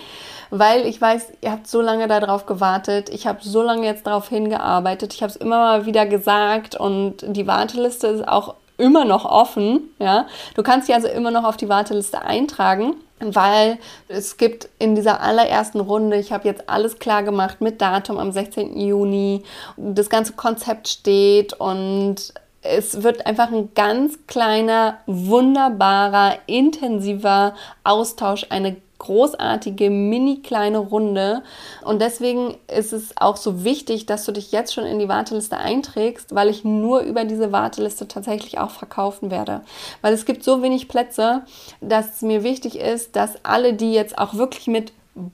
weil 0.54 0.84
ich 0.84 1.00
weiß, 1.00 1.32
ihr 1.40 1.50
habt 1.50 1.66
so 1.66 1.80
lange 1.80 2.08
darauf 2.08 2.44
gewartet. 2.44 3.08
Ich 3.08 3.26
habe 3.26 3.38
so 3.40 3.62
lange 3.62 3.86
jetzt 3.86 4.06
darauf 4.06 4.28
hingearbeitet. 4.28 5.14
Ich 5.14 5.22
habe 5.22 5.30
es 5.30 5.36
immer 5.36 5.56
mal 5.56 5.86
wieder 5.86 6.04
gesagt 6.04 6.78
und 6.78 7.24
die 7.26 7.46
Warteliste 7.46 8.08
ist 8.08 8.28
auch 8.28 8.56
immer 8.78 9.04
noch 9.04 9.24
offen. 9.24 9.90
Ja, 9.98 10.26
du 10.54 10.62
kannst 10.62 10.88
dich 10.88 10.94
also 10.94 11.08
immer 11.08 11.30
noch 11.30 11.44
auf 11.44 11.56
die 11.56 11.68
Warteliste 11.68 12.22
eintragen 12.22 12.94
weil 13.24 13.78
es 14.08 14.36
gibt 14.36 14.68
in 14.78 14.94
dieser 14.94 15.20
allerersten 15.20 15.80
Runde, 15.80 16.16
ich 16.18 16.32
habe 16.32 16.48
jetzt 16.48 16.68
alles 16.68 16.98
klar 16.98 17.22
gemacht 17.22 17.60
mit 17.60 17.80
Datum 17.80 18.18
am 18.18 18.32
16. 18.32 18.78
Juni, 18.78 19.42
das 19.76 20.10
ganze 20.10 20.32
Konzept 20.32 20.88
steht 20.88 21.52
und 21.54 22.16
es 22.62 23.02
wird 23.02 23.26
einfach 23.26 23.50
ein 23.50 23.74
ganz 23.74 24.18
kleiner, 24.26 24.98
wunderbarer, 25.06 26.38
intensiver 26.46 27.54
Austausch, 27.84 28.46
eine 28.50 28.76
großartige, 29.02 29.90
mini 29.90 30.40
kleine 30.40 30.78
Runde. 30.78 31.42
Und 31.84 32.00
deswegen 32.00 32.56
ist 32.74 32.92
es 32.92 33.14
auch 33.16 33.36
so 33.36 33.64
wichtig, 33.64 34.06
dass 34.06 34.24
du 34.24 34.32
dich 34.32 34.50
jetzt 34.52 34.72
schon 34.72 34.84
in 34.84 34.98
die 34.98 35.08
Warteliste 35.08 35.58
einträgst, 35.58 36.34
weil 36.34 36.48
ich 36.48 36.64
nur 36.64 37.00
über 37.00 37.24
diese 37.24 37.52
Warteliste 37.52 38.08
tatsächlich 38.08 38.58
auch 38.58 38.70
verkaufen 38.70 39.30
werde. 39.30 39.60
Weil 40.00 40.14
es 40.14 40.24
gibt 40.24 40.42
so 40.42 40.62
wenig 40.62 40.88
Plätze, 40.88 41.42
dass 41.80 42.14
es 42.14 42.22
mir 42.22 42.42
wichtig 42.42 42.78
ist, 42.78 43.14
dass 43.14 43.44
alle, 43.44 43.74
die 43.74 43.92
jetzt 43.92 44.16
auch 44.16 44.34
wirklich 44.34 44.66
mit 44.68 44.92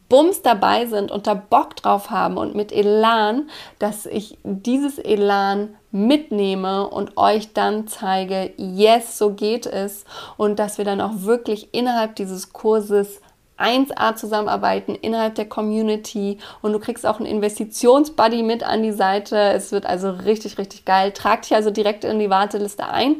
Bums 0.08 0.42
dabei 0.42 0.86
sind 0.86 1.12
und 1.12 1.28
da 1.28 1.34
Bock 1.34 1.76
drauf 1.76 2.10
haben 2.10 2.36
und 2.36 2.56
mit 2.56 2.72
Elan, 2.72 3.48
dass 3.78 4.06
ich 4.06 4.36
dieses 4.42 4.98
Elan 4.98 5.76
mitnehme 5.92 6.88
und 6.88 7.16
euch 7.16 7.52
dann 7.52 7.86
zeige, 7.86 8.52
yes, 8.56 9.18
so 9.18 9.30
geht 9.30 9.66
es 9.66 10.04
und 10.36 10.58
dass 10.58 10.78
wir 10.78 10.84
dann 10.84 11.00
auch 11.00 11.22
wirklich 11.22 11.72
innerhalb 11.72 12.16
dieses 12.16 12.52
Kurses 12.52 13.20
1A 13.58 14.14
zusammenarbeiten 14.14 14.94
innerhalb 14.94 15.34
der 15.34 15.48
Community 15.48 16.38
und 16.62 16.72
du 16.72 16.78
kriegst 16.78 17.06
auch 17.06 17.18
einen 17.18 17.26
Investitionsbuddy 17.26 18.42
mit 18.42 18.62
an 18.62 18.82
die 18.82 18.92
Seite. 18.92 19.36
Es 19.36 19.72
wird 19.72 19.86
also 19.86 20.10
richtig, 20.10 20.58
richtig 20.58 20.84
geil. 20.84 21.12
Trag 21.12 21.42
dich 21.42 21.54
also 21.54 21.70
direkt 21.70 22.04
in 22.04 22.18
die 22.18 22.30
Warteliste 22.30 22.88
ein. 22.88 23.16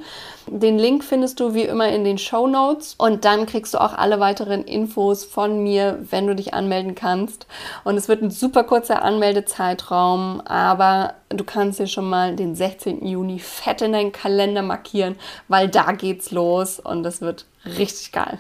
Den 0.51 0.79
Link 0.79 1.05
findest 1.05 1.41
du 1.41 1.55
wie 1.55 1.63
immer 1.63 1.89
in 1.89 2.05
den 2.05 2.19
Show 2.19 2.47
Notes 2.47 2.95
und 2.97 3.25
dann 3.25 3.47
kriegst 3.47 3.75
du 3.75 3.79
auch 3.79 3.93
alle 3.93 4.21
weiteren 4.21 4.65
Infos 4.65 5.25
von 5.25 5.63
mir, 5.63 5.99
wenn 6.11 6.27
du 6.27 6.35
dich 6.35 6.55
anmelden 6.55 6.95
kannst. 6.95 7.47
Und 7.85 7.97
es 7.97 8.09
wird 8.09 8.23
ein 8.23 8.31
super 8.31 8.65
kurzer 8.65 9.03
Anmeldezeitraum, 9.03 10.41
aber 10.45 11.15
du 11.29 11.45
kannst 11.45 11.79
dir 11.79 11.87
schon 11.87 12.09
mal 12.09 12.37
den 12.37 12.55
16. 12.55 13.07
Juni 13.07 13.39
fett 13.39 13.83
in 13.83 13.93
deinen 13.93 14.13
Kalender 14.13 14.63
markieren, 14.63 15.17
weil 15.49 15.69
da 15.69 15.93
geht's 15.93 16.31
los 16.31 16.81
und 16.81 17.03
das 17.03 17.21
wird 17.21 17.45
richtig 17.65 18.13
geil. 18.13 18.39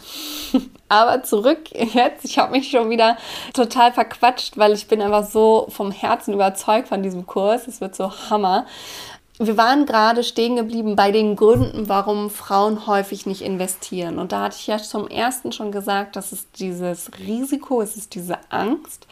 Aber 0.88 1.23
zurück 1.23 1.71
jetzt, 1.73 2.25
ich 2.25 2.38
habe 2.38 2.53
mich 2.53 2.71
schon 2.71 2.88
wieder 2.88 3.18
total 3.53 3.92
verquatscht, 3.92 4.57
weil 4.57 4.73
ich 4.73 4.88
bin 4.88 5.03
einfach 5.03 5.25
so 5.25 5.66
vom 5.68 5.90
Herzen 5.90 6.33
überzeugt 6.33 6.88
von 6.88 7.03
diesem 7.03 7.27
Kurs. 7.27 7.66
Es 7.68 7.81
wird 7.81 7.94
so 7.94 8.11
Hammer. 8.31 8.66
Wir 9.40 9.57
waren 9.57 9.87
gerade 9.87 10.24
stehen 10.24 10.57
geblieben 10.57 10.96
bei 10.96 11.12
den 11.12 11.37
Gründen, 11.37 11.88
warum 11.88 12.29
Frauen 12.29 12.88
häufig 12.88 13.24
nicht 13.24 13.42
investieren. 13.42 14.18
Und 14.18 14.33
da 14.33 14.42
hatte 14.42 14.57
ich 14.59 14.66
ja 14.66 14.79
zum 14.79 15.07
ersten 15.07 15.53
schon 15.53 15.70
gesagt, 15.70 16.16
dass 16.16 16.33
es 16.33 16.51
dieses 16.53 17.11
Risiko, 17.20 17.81
es 17.81 17.96
ist 17.96 18.16
diese 18.16 18.38
Angst. 18.51 19.07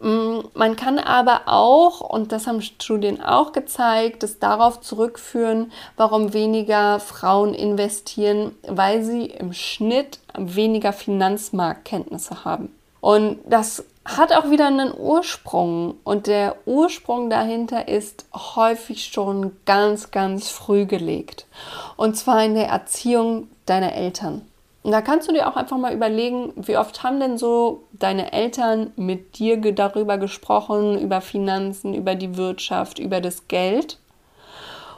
Mm, 0.00 0.40
man 0.54 0.74
kann 0.74 0.98
aber 0.98 1.42
auch, 1.46 2.00
und 2.00 2.32
das 2.32 2.48
haben 2.48 2.60
Studien 2.60 3.22
auch 3.22 3.52
gezeigt, 3.52 4.24
es 4.24 4.40
darauf 4.40 4.80
zurückführen, 4.80 5.70
warum 5.96 6.32
weniger 6.32 6.98
Frauen 6.98 7.54
investieren, 7.54 8.56
weil 8.66 9.04
sie 9.04 9.26
im 9.26 9.52
Schnitt 9.52 10.18
weniger 10.36 10.92
Finanzmarktkenntnisse 10.92 12.44
haben. 12.44 12.74
Und 13.02 13.40
das 13.46 13.84
hat 14.04 14.32
auch 14.32 14.48
wieder 14.48 14.68
einen 14.68 14.94
Ursprung. 14.96 15.96
Und 16.04 16.28
der 16.28 16.56
Ursprung 16.66 17.28
dahinter 17.30 17.88
ist 17.88 18.26
häufig 18.32 19.06
schon 19.06 19.56
ganz, 19.66 20.12
ganz 20.12 20.48
früh 20.48 20.86
gelegt. 20.86 21.46
Und 21.96 22.16
zwar 22.16 22.44
in 22.44 22.54
der 22.54 22.68
Erziehung 22.68 23.48
deiner 23.66 23.92
Eltern. 23.92 24.42
Und 24.84 24.92
da 24.92 25.00
kannst 25.00 25.28
du 25.28 25.32
dir 25.32 25.48
auch 25.48 25.56
einfach 25.56 25.76
mal 25.78 25.92
überlegen, 25.92 26.52
wie 26.54 26.76
oft 26.76 27.02
haben 27.02 27.18
denn 27.18 27.38
so 27.38 27.82
deine 27.92 28.32
Eltern 28.32 28.92
mit 28.94 29.36
dir 29.38 29.60
darüber 29.72 30.16
gesprochen, 30.16 30.96
über 30.98 31.20
Finanzen, 31.20 31.94
über 31.94 32.14
die 32.14 32.36
Wirtschaft, 32.36 33.00
über 33.00 33.20
das 33.20 33.48
Geld. 33.48 33.98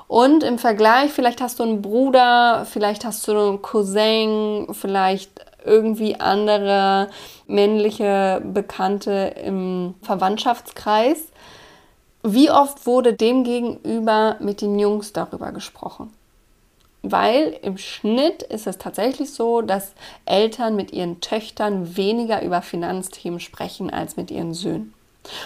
Und 0.08 0.42
im 0.42 0.58
Vergleich, 0.58 1.10
vielleicht 1.10 1.40
hast 1.40 1.58
du 1.58 1.62
einen 1.62 1.80
Bruder, 1.80 2.66
vielleicht 2.70 3.06
hast 3.06 3.26
du 3.26 3.32
einen 3.32 3.62
Cousin, 3.62 4.68
vielleicht 4.72 5.30
irgendwie 5.64 6.20
andere 6.20 7.08
männliche 7.46 8.42
Bekannte 8.44 9.34
im 9.44 9.94
Verwandtschaftskreis. 10.02 11.28
wie 12.26 12.50
oft 12.50 12.86
wurde 12.86 13.12
demgegenüber 13.12 14.36
mit 14.40 14.62
den 14.62 14.78
Jungs 14.78 15.12
darüber 15.12 15.52
gesprochen? 15.52 16.10
Weil 17.02 17.58
im 17.60 17.76
Schnitt 17.76 18.42
ist 18.42 18.66
es 18.66 18.78
tatsächlich 18.78 19.30
so, 19.30 19.60
dass 19.60 19.92
Eltern 20.24 20.74
mit 20.74 20.90
ihren 20.90 21.20
Töchtern 21.20 21.98
weniger 21.98 22.42
über 22.42 22.62
Finanzthemen 22.62 23.40
sprechen 23.40 23.90
als 23.90 24.16
mit 24.16 24.30
ihren 24.30 24.54
Söhnen. 24.54 24.94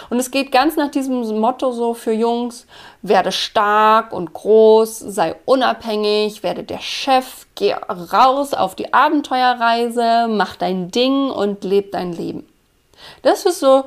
Und 0.09 0.19
es 0.19 0.31
geht 0.31 0.51
ganz 0.51 0.75
nach 0.75 0.91
diesem 0.91 1.39
Motto 1.39 1.71
so 1.71 1.93
für 1.93 2.11
Jungs, 2.11 2.67
werde 3.01 3.31
stark 3.31 4.11
und 4.13 4.33
groß, 4.33 4.99
sei 4.99 5.35
unabhängig, 5.45 6.43
werde 6.43 6.63
der 6.63 6.79
Chef, 6.79 7.47
geh 7.55 7.73
raus 7.73 8.53
auf 8.53 8.75
die 8.75 8.93
Abenteuerreise, 8.93 10.27
mach 10.29 10.55
dein 10.55 10.91
Ding 10.91 11.29
und 11.29 11.63
leb 11.63 11.91
dein 11.91 12.13
Leben. 12.13 12.47
Das 13.21 13.45
ist 13.45 13.59
so, 13.59 13.85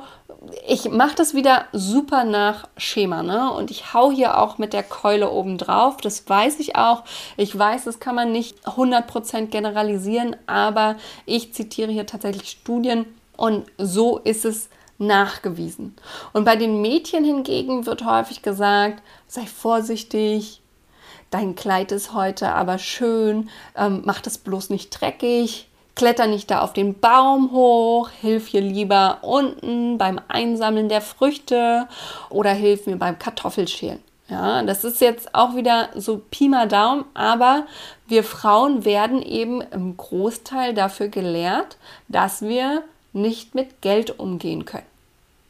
ich 0.67 0.89
mache 0.89 1.15
das 1.15 1.33
wieder 1.33 1.65
super 1.71 2.23
nach 2.23 2.67
Schema, 2.77 3.23
ne? 3.23 3.51
Und 3.53 3.71
ich 3.71 3.93
hau 3.93 4.11
hier 4.11 4.39
auch 4.39 4.57
mit 4.57 4.73
der 4.73 4.83
Keule 4.83 5.29
oben 5.29 5.57
drauf. 5.57 5.97
Das 5.97 6.27
weiß 6.27 6.59
ich 6.59 6.75
auch. 6.75 7.03
Ich 7.37 7.57
weiß, 7.57 7.85
das 7.85 7.99
kann 7.99 8.15
man 8.15 8.31
nicht 8.31 8.57
100% 8.65 9.47
generalisieren, 9.47 10.35
aber 10.47 10.95
ich 11.25 11.53
zitiere 11.53 11.91
hier 11.91 12.05
tatsächlich 12.05 12.49
Studien 12.49 13.05
und 13.37 13.65
so 13.77 14.17
ist 14.17 14.45
es 14.45 14.69
nachgewiesen. 14.97 15.95
Und 16.33 16.45
bei 16.45 16.55
den 16.55 16.81
Mädchen 16.81 17.23
hingegen 17.23 17.85
wird 17.85 18.05
häufig 18.05 18.41
gesagt, 18.41 19.01
sei 19.27 19.45
vorsichtig, 19.45 20.61
dein 21.29 21.55
Kleid 21.55 21.91
ist 21.91 22.13
heute 22.13 22.49
aber 22.49 22.77
schön, 22.77 23.49
ähm, 23.75 24.01
mach 24.05 24.21
das 24.21 24.37
bloß 24.37 24.69
nicht 24.69 24.89
dreckig, 24.89 25.67
kletter 25.95 26.27
nicht 26.27 26.49
da 26.51 26.61
auf 26.61 26.73
den 26.73 26.99
Baum 26.99 27.51
hoch, 27.51 28.09
hilf 28.09 28.47
hier 28.47 28.61
lieber 28.61 29.19
unten 29.21 29.97
beim 29.97 30.19
Einsammeln 30.27 30.89
der 30.89 31.01
Früchte 31.01 31.87
oder 32.29 32.51
hilf 32.51 32.85
mir 32.85 32.97
beim 32.97 33.19
Kartoffelschälen. 33.19 33.99
Ja, 34.29 34.63
das 34.63 34.83
ist 34.83 35.01
jetzt 35.01 35.35
auch 35.35 35.55
wieder 35.55 35.89
so 35.95 36.21
Pi 36.31 36.47
mal 36.47 36.67
Daumen, 36.67 37.05
aber 37.13 37.67
wir 38.07 38.23
Frauen 38.23 38.85
werden 38.85 39.21
eben 39.21 39.61
im 39.61 39.97
Großteil 39.97 40.73
dafür 40.73 41.09
gelehrt, 41.09 41.77
dass 42.07 42.41
wir 42.41 42.83
nicht 43.13 43.55
mit 43.55 43.81
Geld 43.81 44.19
umgehen 44.19 44.65
können. 44.65 44.85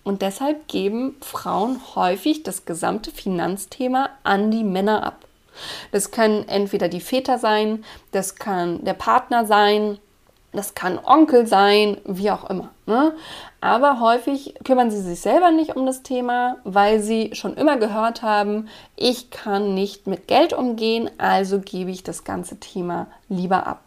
Und 0.04 0.22
deshalb 0.22 0.68
geben 0.68 1.16
Frauen 1.22 1.80
häufig 1.96 2.44
das 2.44 2.66
gesamte 2.66 3.12
Finanzthema 3.12 4.10
an 4.24 4.52
die 4.52 4.64
Männer 4.64 5.04
ab. 5.04 5.26
Das 5.92 6.12
können 6.12 6.48
entweder 6.50 6.90
die 6.90 7.00
Väter 7.00 7.38
sein, 7.38 7.86
das 8.12 8.36
kann 8.36 8.84
der 8.84 8.96
Partner 8.96 9.46
sein, 9.46 9.98
das 10.52 10.76
kann 10.76 11.00
Onkel 11.04 11.48
sein, 11.48 11.98
wie 12.06 12.32
auch 12.32 12.50
immer. 12.50 12.70
Ne? 12.86 13.14
Aber 13.60 14.00
häufig 14.00 14.56
kümmern 14.64 14.92
sie 14.92 15.02
sich 15.02 15.20
selber 15.20 15.52
nicht 15.52 15.76
um 15.76 15.86
das 15.86 16.04
Thema, 16.04 16.58
weil 16.64 17.00
sie 17.00 17.32
schon 17.34 17.56
immer 17.56 17.78
gehört 17.78 18.22
haben, 18.22 18.68
ich 18.96 19.32
kann 19.32 19.74
nicht 19.74 20.06
mit 20.06 20.28
Geld 20.28 20.54
umgehen, 20.54 21.10
also 21.18 21.60
gebe 21.60 21.92
ich 21.92 22.04
das 22.04 22.24
ganze 22.24 22.60
Thema 22.60 23.08
lieber 23.30 23.66
ab. 23.66 23.82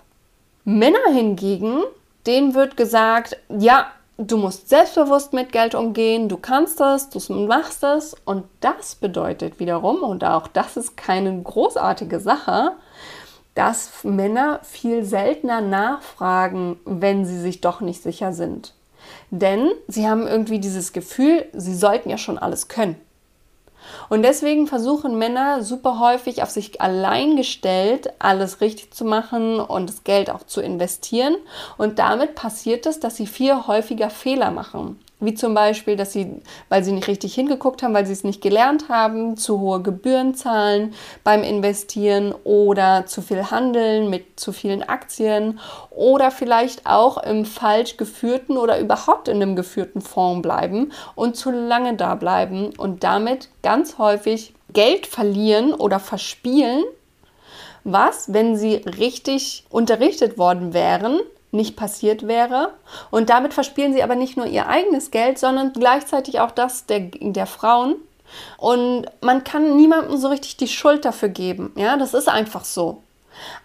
Männer 0.65 1.13
hingegen, 1.13 1.83
denen 2.27 2.55
wird 2.55 2.77
gesagt, 2.77 3.37
ja, 3.49 3.87
du 4.19 4.37
musst 4.37 4.69
selbstbewusst 4.69 5.33
mit 5.33 5.53
Geld 5.53 5.75
umgehen, 5.75 6.29
du 6.29 6.37
kannst 6.37 6.81
das, 6.81 7.11
du 7.11 7.21
machst 7.33 7.83
es 7.85 8.15
und 8.25 8.45
das 8.61 8.95
bedeutet 8.95 9.61
wiederum, 9.61 10.03
und 10.03 10.25
auch 10.25 10.49
das 10.49 10.77
ist 10.77 10.97
keine 10.97 11.43
großartige 11.43 12.21
Sache, 12.21 12.73
dass 13.55 14.05
Männer 14.05 14.61
viel 14.63 15.05
seltener 15.05 15.61
nachfragen, 15.61 16.79
wenn 16.85 17.25
sie 17.25 17.41
sich 17.41 17.61
doch 17.61 17.81
nicht 17.81 18.03
sicher 18.03 18.33
sind. 18.33 18.75
Denn 19.31 19.71
sie 19.89 20.09
haben 20.09 20.27
irgendwie 20.27 20.59
dieses 20.59 20.93
Gefühl, 20.93 21.47
sie 21.53 21.75
sollten 21.75 22.11
ja 22.11 22.19
schon 22.19 22.39
alles 22.39 22.69
können. 22.69 22.97
Und 24.09 24.23
deswegen 24.23 24.67
versuchen 24.67 25.19
Männer 25.19 25.63
super 25.63 25.99
häufig 25.99 26.43
auf 26.43 26.51
sich 26.51 26.81
allein 26.81 27.37
gestellt, 27.37 28.13
alles 28.19 28.61
richtig 28.61 28.93
zu 28.93 29.05
machen 29.05 29.61
und 29.61 29.89
das 29.89 30.05
Geld 30.05 30.31
auch 30.31 30.45
zu 30.45 30.61
investieren. 30.61 31.37
Und 31.77 31.99
damit 31.99 32.35
passiert 32.35 32.87
es, 32.87 33.01
dass 33.01 33.17
sie 33.17 33.27
viel 33.27 33.67
häufiger 33.67 34.11
Fehler 34.11 34.51
machen. 34.51 34.99
Wie 35.19 35.33
zum 35.33 35.55
Beispiel, 35.55 35.97
dass 35.97 36.13
sie, 36.13 36.43
weil 36.69 36.85
sie 36.85 36.93
nicht 36.93 37.09
richtig 37.09 37.35
hingeguckt 37.35 37.83
haben, 37.83 37.95
weil 37.95 38.05
sie 38.05 38.13
es 38.13 38.23
nicht 38.23 38.43
gelernt 38.43 38.91
haben, 38.91 39.39
zu 39.39 39.61
hohe 39.61 39.81
Gebühren 39.81 40.35
zahlen 40.35 40.93
beim 41.25 41.43
Investieren 41.43 42.35
oder 42.45 43.07
zu 43.07 43.23
viel 43.23 43.51
handeln 43.51 44.11
mit 44.11 44.39
zu 44.39 44.53
vielen 44.53 44.83
Aktien 44.83 45.59
oder 45.89 46.31
vielleicht 46.31 46.87
auch 46.87 47.17
im 47.17 47.47
falsch 47.47 47.97
geführten 47.97 48.59
oder 48.59 48.79
überhaupt 48.79 49.29
in 49.29 49.37
einem 49.37 49.57
geführten 49.57 50.03
Fonds 50.03 50.43
bleiben 50.43 50.93
und 51.15 51.35
zu 51.35 51.51
lange 51.51 51.97
da 51.97 52.15
bleiben 52.15 52.75
und 52.77 53.03
damit 53.03 53.49
ganz 53.63 53.97
häufig 53.97 54.53
Geld 54.75 55.07
verlieren 55.07 55.73
oder 55.73 55.99
verspielen, 55.99 56.85
was, 57.85 58.35
wenn 58.35 58.57
sie 58.57 58.75
richtig 58.75 59.65
unterrichtet 59.71 60.37
worden 60.37 60.75
wären, 60.75 61.21
nicht 61.51 61.77
passiert 61.77 62.27
wäre. 62.27 62.73
Und 63.11 63.31
damit 63.31 63.55
verspielen 63.55 63.93
sie 63.93 64.03
aber 64.03 64.15
nicht 64.15 64.37
nur 64.37 64.47
ihr 64.47 64.69
eigenes 64.69 65.11
Geld, 65.11 65.39
sondern 65.39 65.73
gleichzeitig 65.73 66.41
auch 66.41 66.51
das 66.51 66.87
der, 66.87 67.01
der 67.01 67.47
Frauen. 67.47 67.97
Und 68.59 69.07
man 69.21 69.45
kann 69.45 69.77
niemandem 69.77 70.17
so 70.17 70.29
richtig 70.29 70.57
die 70.57 70.69
Schuld 70.69 71.05
dafür 71.05 71.29
geben. 71.29 71.73
Ja, 71.77 71.97
das 71.97 72.15
ist 72.15 72.29
einfach 72.29 72.65
so. 72.65 73.03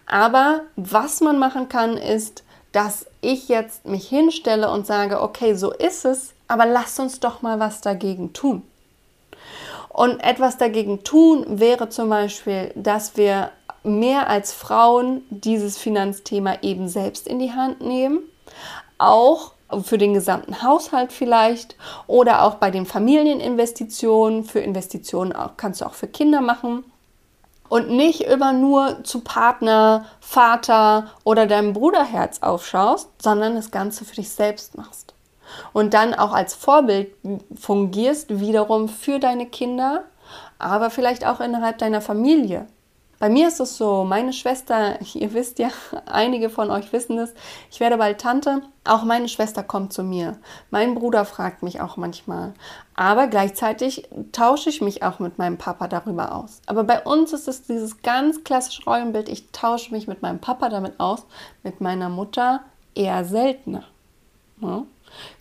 Aber 0.06 0.62
was 0.76 1.20
man 1.20 1.38
machen 1.38 1.68
kann, 1.68 1.96
ist, 1.96 2.44
dass 2.72 3.06
ich 3.20 3.48
jetzt 3.48 3.86
mich 3.86 4.08
hinstelle 4.08 4.70
und 4.70 4.86
sage, 4.86 5.20
okay, 5.20 5.54
so 5.54 5.72
ist 5.72 6.04
es, 6.04 6.32
aber 6.48 6.66
lasst 6.66 7.00
uns 7.00 7.20
doch 7.20 7.42
mal 7.42 7.60
was 7.60 7.80
dagegen 7.80 8.32
tun. 8.32 8.62
Und 9.88 10.20
etwas 10.20 10.56
dagegen 10.56 11.04
tun 11.04 11.44
wäre 11.60 11.90
zum 11.90 12.08
Beispiel, 12.08 12.72
dass 12.74 13.16
wir 13.16 13.50
mehr 13.84 14.28
als 14.28 14.52
Frauen 14.52 15.22
dieses 15.30 15.78
Finanzthema 15.78 16.58
eben 16.62 16.88
selbst 16.88 17.26
in 17.26 17.38
die 17.38 17.52
Hand 17.52 17.80
nehmen. 17.80 18.20
Auch 18.98 19.52
für 19.84 19.98
den 19.98 20.14
gesamten 20.14 20.62
Haushalt 20.62 21.12
vielleicht 21.12 21.76
oder 22.06 22.42
auch 22.42 22.56
bei 22.56 22.70
den 22.70 22.86
Familieninvestitionen. 22.86 24.44
Für 24.44 24.60
Investitionen 24.60 25.32
auch, 25.32 25.56
kannst 25.56 25.80
du 25.80 25.86
auch 25.86 25.94
für 25.94 26.08
Kinder 26.08 26.40
machen. 26.40 26.84
Und 27.68 27.88
nicht 27.88 28.20
immer 28.20 28.52
nur 28.52 29.02
zu 29.02 29.20
Partner, 29.20 30.04
Vater 30.20 31.06
oder 31.24 31.46
deinem 31.46 31.72
Bruderherz 31.72 32.40
aufschaust, 32.42 33.08
sondern 33.22 33.54
das 33.54 33.70
Ganze 33.70 34.04
für 34.04 34.16
dich 34.16 34.28
selbst 34.28 34.76
machst. 34.76 35.14
Und 35.72 35.94
dann 35.94 36.12
auch 36.12 36.32
als 36.32 36.54
Vorbild 36.54 37.14
fungierst 37.58 38.40
wiederum 38.40 38.90
für 38.90 39.18
deine 39.18 39.46
Kinder, 39.46 40.04
aber 40.58 40.90
vielleicht 40.90 41.26
auch 41.26 41.40
innerhalb 41.40 41.78
deiner 41.78 42.02
Familie. 42.02 42.66
Bei 43.22 43.28
mir 43.28 43.46
ist 43.46 43.60
es 43.60 43.76
so, 43.76 44.02
meine 44.02 44.32
Schwester, 44.32 44.98
ihr 45.14 45.32
wisst 45.32 45.60
ja, 45.60 45.68
einige 46.06 46.50
von 46.50 46.72
euch 46.72 46.92
wissen 46.92 47.18
es, 47.18 47.32
ich 47.70 47.78
werde 47.78 47.96
bald 47.96 48.20
Tante. 48.20 48.62
Auch 48.82 49.04
meine 49.04 49.28
Schwester 49.28 49.62
kommt 49.62 49.92
zu 49.92 50.02
mir. 50.02 50.38
Mein 50.72 50.96
Bruder 50.96 51.24
fragt 51.24 51.62
mich 51.62 51.80
auch 51.80 51.96
manchmal. 51.96 52.52
Aber 52.96 53.28
gleichzeitig 53.28 54.08
tausche 54.32 54.70
ich 54.70 54.80
mich 54.80 55.04
auch 55.04 55.20
mit 55.20 55.38
meinem 55.38 55.56
Papa 55.56 55.86
darüber 55.86 56.34
aus. 56.34 56.62
Aber 56.66 56.82
bei 56.82 57.00
uns 57.00 57.32
ist 57.32 57.46
es 57.46 57.62
dieses 57.62 58.02
ganz 58.02 58.42
klassische 58.42 58.82
Rollenbild, 58.86 59.28
ich 59.28 59.52
tausche 59.52 59.92
mich 59.94 60.08
mit 60.08 60.20
meinem 60.20 60.40
Papa 60.40 60.68
damit 60.68 60.98
aus, 60.98 61.24
mit 61.62 61.80
meiner 61.80 62.08
Mutter 62.08 62.64
eher 62.96 63.24
seltener. 63.24 63.84
Ja? 64.60 64.82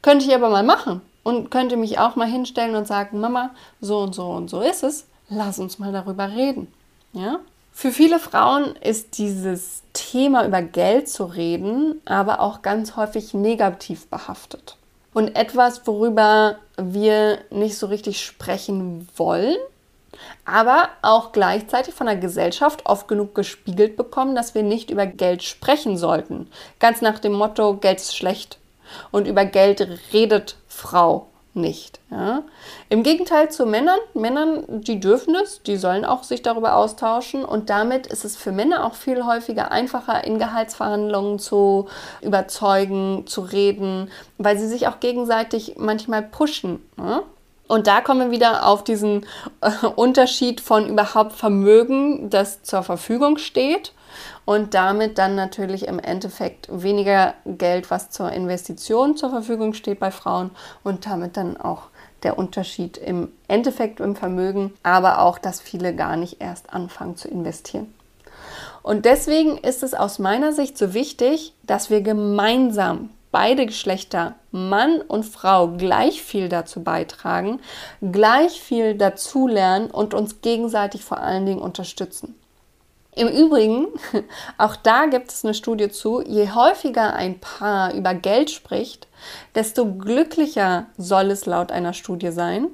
Könnte 0.04 0.28
ich 0.28 0.36
aber 0.36 0.52
mal 0.52 0.62
machen 0.62 1.02
und 1.24 1.50
könnte 1.50 1.78
mich 1.78 1.98
auch 1.98 2.16
mal 2.16 2.28
hinstellen 2.28 2.76
und 2.76 2.86
sagen, 2.86 3.20
Mama, 3.20 3.50
so 3.80 4.02
und 4.02 4.14
so 4.14 4.30
und 4.30 4.52
so 4.52 4.62
ist 4.62 4.84
es. 4.84 5.08
Lass 5.30 5.58
uns 5.58 5.80
mal 5.80 5.92
darüber 5.92 6.30
reden. 6.30 6.72
Ja? 7.14 7.40
Für 7.72 7.92
viele 7.92 8.20
Frauen 8.20 8.76
ist 8.76 9.18
dieses 9.18 9.82
Thema 9.94 10.46
über 10.46 10.62
Geld 10.62 11.10
zu 11.10 11.26
reden 11.26 12.02
aber 12.06 12.40
auch 12.40 12.62
ganz 12.62 12.96
häufig 12.96 13.34
negativ 13.34 14.08
behaftet. 14.08 14.78
Und 15.14 15.36
etwas, 15.36 15.86
worüber 15.88 16.58
wir 16.78 17.40
nicht 17.50 17.78
so 17.78 17.88
richtig 17.88 18.24
sprechen 18.24 19.08
wollen, 19.18 19.58
aber 20.46 20.90
auch 21.02 21.32
gleichzeitig 21.32 21.94
von 21.94 22.08
der 22.08 22.16
Gesellschaft 22.16 22.86
oft 22.86 23.08
genug 23.08 23.36
gespiegelt 23.36 23.98
bekommen, 23.98 24.36
dass 24.36 24.56
wir 24.56 24.64
nicht 24.64 24.90
über 24.90 25.06
Geld 25.06 25.44
sprechen 25.44 25.98
sollten. 25.98 26.50
Ganz 26.80 27.02
nach 27.02 27.20
dem 27.20 27.34
Motto, 27.34 27.76
Geld 27.76 27.98
ist 28.00 28.16
schlecht. 28.16 28.58
Und 29.10 29.28
über 29.28 29.46
Geld 29.46 29.88
redet 30.14 30.58
Frau 30.68 31.28
nicht. 31.54 32.00
Ja? 32.10 32.44
Im 32.90 33.04
Gegenteil 33.04 33.50
zu 33.50 33.66
Männern, 33.66 34.00
Männern, 34.14 34.64
die 34.68 35.00
dürfen 35.00 35.36
es, 35.36 35.62
die 35.64 35.78
sollen 35.78 36.06
auch 36.06 36.24
sich 36.24 36.42
darüber 36.42 36.76
austauschen 36.76 37.44
und 37.44 37.70
damit 37.70 38.08
ist 38.08 38.24
es 38.26 38.38
für 38.38 38.52
Männer 38.52 38.86
auch 38.86 38.96
viel 38.96 39.26
häufiger 39.26 39.72
einfacher, 39.72 40.24
in 40.24 40.40
Gehaltsverhandlungen 40.40 41.40
zu 41.40 41.88
überzeugen, 42.22 43.26
zu 43.28 43.42
reden, 43.42 44.10
weil 44.38 44.58
sie 44.58 44.68
sich 44.68 44.88
auch 44.88 45.00
gegenseitig 45.00 45.76
manchmal 45.78 46.22
pushen. 46.22 46.82
Ja? 46.98 47.24
Und 47.68 47.88
da 47.88 48.02
kommen 48.02 48.20
wir 48.20 48.32
wieder 48.32 48.66
auf 48.66 48.84
diesen 48.84 49.26
äh, 49.62 49.88
Unterschied 49.96 50.62
von 50.62 50.90
überhaupt 50.90 51.34
Vermögen, 51.34 52.30
das 52.30 52.64
zur 52.64 52.84
Verfügung 52.84 53.38
steht 53.38 53.94
und 54.46 54.74
damit 54.74 55.18
dann 55.18 55.36
natürlich 55.36 55.88
im 55.88 56.00
Endeffekt 56.00 56.68
weniger 56.72 57.34
Geld, 57.46 57.92
was 57.92 58.10
zur 58.10 58.32
Investition 58.32 59.18
zur 59.18 59.30
Verfügung 59.30 59.74
steht 59.74 60.00
bei 60.00 60.12
Frauen 60.12 60.52
und 60.84 61.06
damit 61.06 61.38
dann 61.38 61.58
auch 61.58 61.84
der 62.24 62.38
Unterschied 62.38 62.98
im 62.98 63.32
Endeffekt 63.48 64.00
im 64.00 64.16
Vermögen, 64.16 64.74
aber 64.84 65.22
auch, 65.22 65.38
dass 65.38 65.60
viele 65.60 65.96
gar 65.96 66.16
nicht 66.16 66.42
erst 66.42 66.74
anfangen 66.74 67.18
zu 67.18 67.28
investieren. 67.28 67.94
Und 68.84 69.06
deswegen 69.06 69.58
ist 69.58 69.84
es 69.84 69.94
aus 69.94 70.20
meiner 70.20 70.54
Sicht 70.54 70.78
so 70.78 70.94
wichtig, 70.94 71.54
dass 71.64 71.90
wir 71.90 72.02
gemeinsam 72.02 73.10
beide 73.32 73.66
Geschlechter, 73.66 74.36
Mann 74.52 75.02
und 75.02 75.24
Frau, 75.24 75.70
gleich 75.70 76.22
viel 76.22 76.50
dazu 76.50 76.84
beitragen, 76.84 77.60
gleich 78.02 78.62
viel 78.62 78.96
dazulernen 78.96 79.90
und 79.90 80.14
uns 80.14 80.42
gegenseitig 80.42 81.04
vor 81.04 81.20
allen 81.20 81.46
Dingen 81.46 81.62
unterstützen. 81.62 82.36
Im 83.14 83.28
Übrigen, 83.28 83.88
auch 84.58 84.78
da 84.78 85.06
gibt 85.06 85.32
es 85.32 85.44
eine 85.44 85.54
Studie 85.54 85.90
zu, 85.90 86.22
je 86.22 86.50
häufiger 86.52 87.14
ein 87.14 87.40
Paar 87.40 87.94
über 87.94 88.14
Geld 88.14 88.52
spricht, 88.52 89.10
desto 89.54 89.86
glücklicher 89.94 90.86
soll 90.98 91.30
es 91.32 91.46
laut 91.46 91.74
einer 91.74 91.92
Studie 91.92 92.32
sein. 92.32 92.68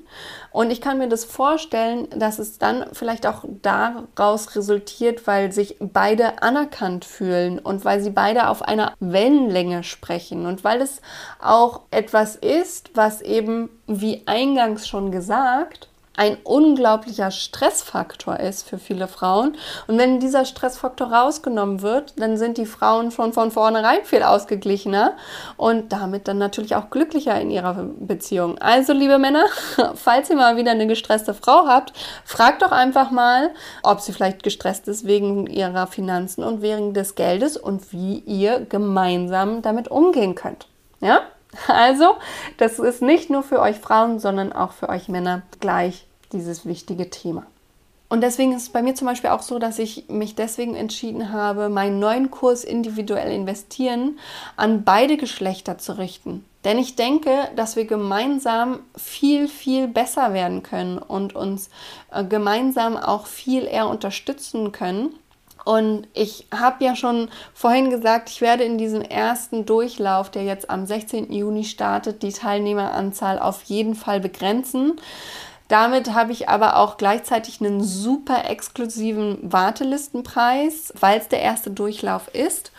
Und 0.51 0.69
ich 0.69 0.79
kann 0.79 0.99
mir 0.99 1.09
das 1.09 1.25
vorstellen, 1.25 2.07
dass 2.11 2.37
es 2.37 2.59
dann 2.59 2.85
vielleicht 2.93 3.25
auch 3.25 3.45
daraus 3.63 4.55
resultiert, 4.55 5.25
weil 5.25 5.51
sich 5.51 5.77
beide 5.79 6.41
anerkannt 6.43 7.03
fühlen 7.03 7.57
und 7.57 7.83
weil 7.83 8.01
sie 8.01 8.11
beide 8.11 8.49
auf 8.49 8.61
einer 8.61 8.93
Wellenlänge 8.99 9.83
sprechen 9.83 10.45
und 10.45 10.63
weil 10.63 10.81
es 10.81 11.01
auch 11.41 11.81
etwas 11.89 12.35
ist, 12.35 12.91
was 12.93 13.21
eben, 13.21 13.69
wie 13.87 14.21
eingangs 14.27 14.87
schon 14.87 15.11
gesagt, 15.11 15.86
ein 16.17 16.37
unglaublicher 16.43 17.29
Stressfaktor 17.29 18.39
ist 18.39 18.67
für 18.67 18.79
viele 18.79 19.07
Frauen. 19.07 19.55
Und 19.85 19.99
wenn 19.99 20.19
dieser 20.19 20.45
Stressfaktor 20.45 21.13
rausgenommen 21.13 21.83
wird, 21.83 22.19
dann 22.19 22.37
sind 22.37 22.57
die 22.57 22.65
Frauen 22.65 23.11
schon 23.11 23.33
von 23.33 23.51
vornherein 23.51 24.03
viel 24.03 24.23
ausgeglichener 24.23 25.13
und 25.57 25.93
damit 25.93 26.27
dann 26.27 26.39
natürlich 26.39 26.75
auch 26.75 26.89
glücklicher 26.89 27.39
in 27.39 27.51
ihrer 27.51 27.85
Beziehung. 27.99 28.57
Also, 28.57 28.93
liebe 28.93 29.19
Männer, 29.19 29.45
falls 29.95 30.29
ihr 30.31 30.35
mal 30.35 30.57
wieder 30.57 30.71
eine 30.71 30.87
gestresste 30.87 31.35
Frau 31.35 31.67
habt, 31.67 31.93
fragt 32.25 32.63
doch 32.63 32.71
einfach 32.71 33.11
mal, 33.11 33.51
ob 33.83 34.01
sie 34.01 34.11
vielleicht 34.11 34.41
gestresst 34.41 34.87
ist 34.87 35.05
wegen 35.05 35.45
ihrer 35.45 35.85
Finanzen 35.85 36.43
und 36.43 36.63
wegen 36.63 36.95
des 36.95 37.13
Geldes 37.13 37.57
und 37.57 37.93
wie 37.93 38.19
ihr 38.25 38.61
gemeinsam 38.61 39.61
damit 39.61 39.87
umgehen 39.89 40.33
könnt. 40.33 40.67
Ja? 40.99 41.21
Also, 41.67 42.15
das 42.57 42.79
ist 42.79 43.01
nicht 43.01 43.29
nur 43.29 43.43
für 43.43 43.59
euch 43.59 43.77
Frauen, 43.77 44.19
sondern 44.19 44.53
auch 44.53 44.71
für 44.71 44.89
euch 44.89 45.09
Männer 45.09 45.41
gleich 45.59 46.05
dieses 46.31 46.65
wichtige 46.65 47.09
Thema. 47.09 47.45
Und 48.09 48.21
deswegen 48.21 48.53
ist 48.53 48.63
es 48.63 48.69
bei 48.69 48.81
mir 48.81 48.95
zum 48.95 49.07
Beispiel 49.07 49.31
auch 49.31 49.41
so, 49.41 49.59
dass 49.59 49.79
ich 49.79 50.05
mich 50.07 50.35
deswegen 50.35 50.75
entschieden 50.75 51.33
habe, 51.33 51.67
meinen 51.67 51.99
neuen 51.99 52.31
Kurs 52.31 52.63
individuell 52.63 53.31
investieren 53.31 54.17
an 54.55 54.85
beide 54.85 55.17
Geschlechter 55.17 55.77
zu 55.77 55.97
richten. 55.97 56.45
Denn 56.63 56.79
ich 56.79 56.95
denke, 56.95 57.49
dass 57.55 57.75
wir 57.75 57.85
gemeinsam 57.85 58.79
viel, 58.95 59.49
viel 59.49 59.87
besser 59.87 60.33
werden 60.33 60.63
können 60.63 60.97
und 60.97 61.35
uns 61.35 61.69
äh, 62.11 62.23
gemeinsam 62.23 62.95
auch 62.95 63.25
viel 63.25 63.65
eher 63.65 63.87
unterstützen 63.87 64.71
können. 64.71 65.13
Und 65.67 66.07
ich 66.13 66.47
habe 66.57 66.85
ja 66.85 66.95
schon 66.95 67.27
vorhin 67.53 67.89
gesagt, 67.89 68.29
ich 68.29 68.39
werde 68.39 68.63
in 68.63 68.77
diesem 68.77 69.01
ersten 69.01 69.65
Durchlauf, 69.65 70.31
der 70.31 70.45
jetzt 70.45 70.69
am 70.69 70.85
16. 70.85 71.29
Juni 71.33 71.65
startet, 71.65 72.23
die 72.23 72.31
Teilnehmeranzahl 72.31 73.37
auf 73.37 73.63
jeden 73.63 73.93
Fall 73.93 74.21
begrenzen. 74.21 74.93
Damit 75.67 76.13
habe 76.13 76.31
ich 76.31 76.47
aber 76.47 76.77
auch 76.77 76.95
gleichzeitig 76.95 77.59
einen 77.59 77.83
super 77.83 78.49
exklusiven 78.49 79.39
Wartelistenpreis, 79.41 80.93
weil 81.01 81.19
es 81.19 81.27
der 81.27 81.41
erste 81.41 81.69
Durchlauf 81.69 82.29
ist. 82.33 82.71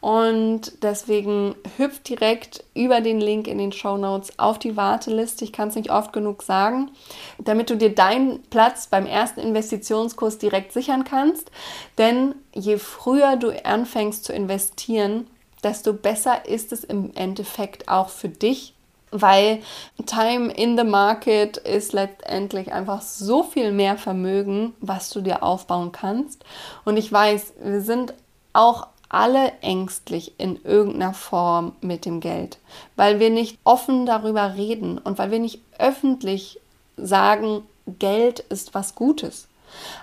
Und 0.00 0.82
deswegen 0.82 1.56
hüpft 1.76 2.08
direkt 2.08 2.64
über 2.74 3.00
den 3.00 3.20
Link 3.20 3.48
in 3.48 3.58
den 3.58 3.72
Show 3.72 3.96
Notes 3.96 4.38
auf 4.38 4.58
die 4.58 4.76
Warteliste. 4.76 5.44
Ich 5.44 5.52
kann 5.52 5.68
es 5.68 5.74
nicht 5.74 5.90
oft 5.90 6.12
genug 6.12 6.42
sagen, 6.42 6.90
damit 7.38 7.68
du 7.70 7.76
dir 7.76 7.94
deinen 7.94 8.42
Platz 8.44 8.86
beim 8.86 9.06
ersten 9.06 9.40
Investitionskurs 9.40 10.38
direkt 10.38 10.72
sichern 10.72 11.02
kannst. 11.02 11.50
Denn 11.98 12.36
je 12.54 12.78
früher 12.78 13.36
du 13.36 13.50
anfängst 13.64 14.24
zu 14.24 14.32
investieren, 14.32 15.26
desto 15.64 15.92
besser 15.92 16.46
ist 16.46 16.72
es 16.72 16.84
im 16.84 17.12
Endeffekt 17.14 17.88
auch 17.88 18.08
für 18.08 18.28
dich 18.28 18.74
weil 19.10 19.62
Time 20.06 20.52
in 20.52 20.76
the 20.76 20.84
Market 20.84 21.56
ist 21.56 21.92
letztendlich 21.92 22.72
einfach 22.72 23.00
so 23.00 23.42
viel 23.42 23.72
mehr 23.72 23.96
Vermögen, 23.96 24.74
was 24.80 25.08
du 25.10 25.20
dir 25.20 25.42
aufbauen 25.42 25.92
kannst. 25.92 26.44
Und 26.84 26.96
ich 26.96 27.10
weiß, 27.10 27.54
wir 27.62 27.80
sind 27.80 28.12
auch 28.52 28.88
alle 29.08 29.52
ängstlich 29.62 30.34
in 30.38 30.62
irgendeiner 30.64 31.14
Form 31.14 31.72
mit 31.80 32.04
dem 32.04 32.20
Geld, 32.20 32.58
weil 32.96 33.20
wir 33.20 33.30
nicht 33.30 33.58
offen 33.64 34.06
darüber 34.06 34.54
reden 34.54 34.98
und 34.98 35.18
weil 35.18 35.30
wir 35.30 35.38
nicht 35.38 35.60
öffentlich 35.78 36.60
sagen, 36.96 37.62
Geld 37.98 38.40
ist 38.40 38.74
was 38.74 38.94
Gutes. 38.94 39.48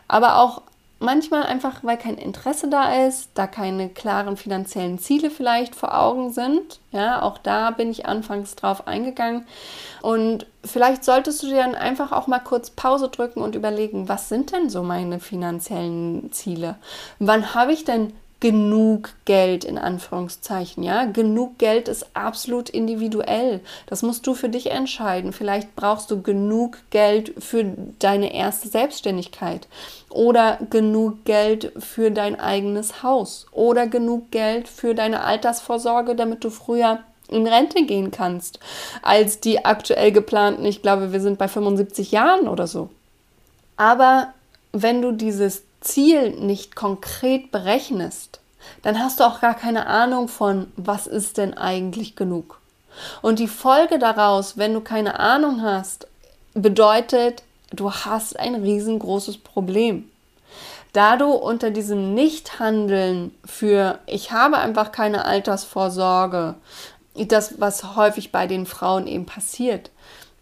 Aber 0.08 0.38
auch 0.40 0.62
manchmal 1.00 1.44
einfach, 1.44 1.84
weil 1.84 1.98
kein 1.98 2.18
Interesse 2.18 2.68
da 2.68 3.06
ist, 3.06 3.30
da 3.36 3.48
keine 3.48 3.90
klaren 3.90 4.38
finanziellen 4.38 4.98
Ziele 4.98 5.30
vielleicht 5.30 5.76
vor 5.76 5.98
Augen 5.98 6.32
sind. 6.32 6.80
Ja, 6.92 7.22
auch 7.22 7.38
da 7.38 7.72
bin 7.72 7.92
ich 7.92 8.06
anfangs 8.06 8.56
drauf 8.56 8.88
eingegangen. 8.88 9.46
Und 10.02 10.48
vielleicht 10.64 11.04
solltest 11.04 11.44
du 11.44 11.48
dir 11.48 11.58
dann 11.58 11.76
einfach 11.76 12.12
auch 12.12 12.28
mal 12.28 12.40
kurz 12.40 12.70
Pause 12.70 13.10
drücken 13.10 13.42
und 13.42 13.56
überlegen, 13.56 14.10
was 14.10 14.30
sind 14.30 14.52
denn 14.52 14.70
so 14.70 14.84
meine 14.84 15.20
finanziellen 15.20 16.32
Ziele? 16.32 16.76
Wann 17.20 17.54
habe 17.54 17.74
ich 17.74 17.86
denn 17.86 18.14
genug 18.40 19.14
Geld 19.26 19.64
in 19.64 19.78
Anführungszeichen, 19.78 20.84
ja? 20.84 21.06
Genug 21.06 21.58
Geld 21.58 21.88
ist 21.88 22.08
absolut 22.14 22.70
individuell. 22.70 23.62
Das 23.88 24.04
musst 24.04 24.28
du 24.28 24.34
für 24.34 24.50
dich 24.50 24.72
entscheiden. 24.72 25.34
Vielleicht 25.34 25.76
brauchst 25.76 26.12
du 26.12 26.22
genug 26.22 26.78
Geld 26.90 27.34
für 27.40 27.66
deine 28.00 28.34
erste 28.34 28.68
Selbstständigkeit 28.68 29.68
oder 30.10 30.60
genug 30.70 31.24
Geld 31.26 31.72
für 31.80 32.12
dein 32.12 32.40
eigenes 32.40 33.04
Haus 33.04 33.48
oder 33.52 33.88
genug 33.88 34.32
Geld 34.32 34.68
für 34.68 34.96
deine 34.96 35.24
Altersvorsorge, 35.24 36.16
damit 36.16 36.44
du 36.44 36.50
früher 36.50 37.00
in 37.30 37.48
Rente 37.48 37.86
gehen 37.86 38.12
kannst, 38.12 38.60
als 39.02 39.40
die 39.40 39.66
aktuell 39.66 40.12
geplanten, 40.12 40.66
ich 40.66 40.82
glaube, 40.82 41.12
wir 41.12 41.22
sind 41.22 41.40
bei 41.40 41.48
75 41.48 42.12
Jahren 42.12 42.48
oder 42.48 42.68
so. 42.68 42.90
Aber 43.78 44.34
wenn 44.72 45.02
du 45.02 45.12
dieses 45.12 45.64
Ziel 45.86 46.32
nicht 46.32 46.76
konkret 46.76 47.52
berechnest, 47.52 48.40
dann 48.82 49.00
hast 49.00 49.20
du 49.20 49.24
auch 49.24 49.42
gar 49.42 49.54
keine 49.54 49.88
Ahnung 49.88 50.28
von, 50.28 50.72
was 50.76 51.08
ist 51.08 51.38
denn 51.38 51.56
eigentlich 51.56 52.16
genug. 52.16 52.60
Und 53.22 53.40
die 53.40 53.48
Folge 53.48 54.00
daraus, 54.00 54.58
wenn 54.58 54.74
du 54.74 54.82
keine 54.82 55.20
Ahnung 55.20 55.62
hast, 55.62 56.08
bedeutet, 56.54 57.44
du 57.72 57.92
hast 57.92 58.40
ein 58.40 58.56
riesengroßes 58.56 59.38
Problem. 59.38 60.10
Da 60.94 61.18
du 61.18 61.32
unter 61.32 61.72
diesem 61.72 62.14
Nichthandeln 62.14 63.36
für 63.44 64.00
ich 64.06 64.32
habe 64.32 64.58
einfach 64.58 64.94
keine 64.94 65.26
Altersvorsorge, 65.26 66.56
das 67.16 67.60
was 67.60 67.96
häufig 67.96 68.32
bei 68.32 68.48
den 68.48 68.66
Frauen 68.66 69.08
eben 69.08 69.26
passiert, 69.26 69.92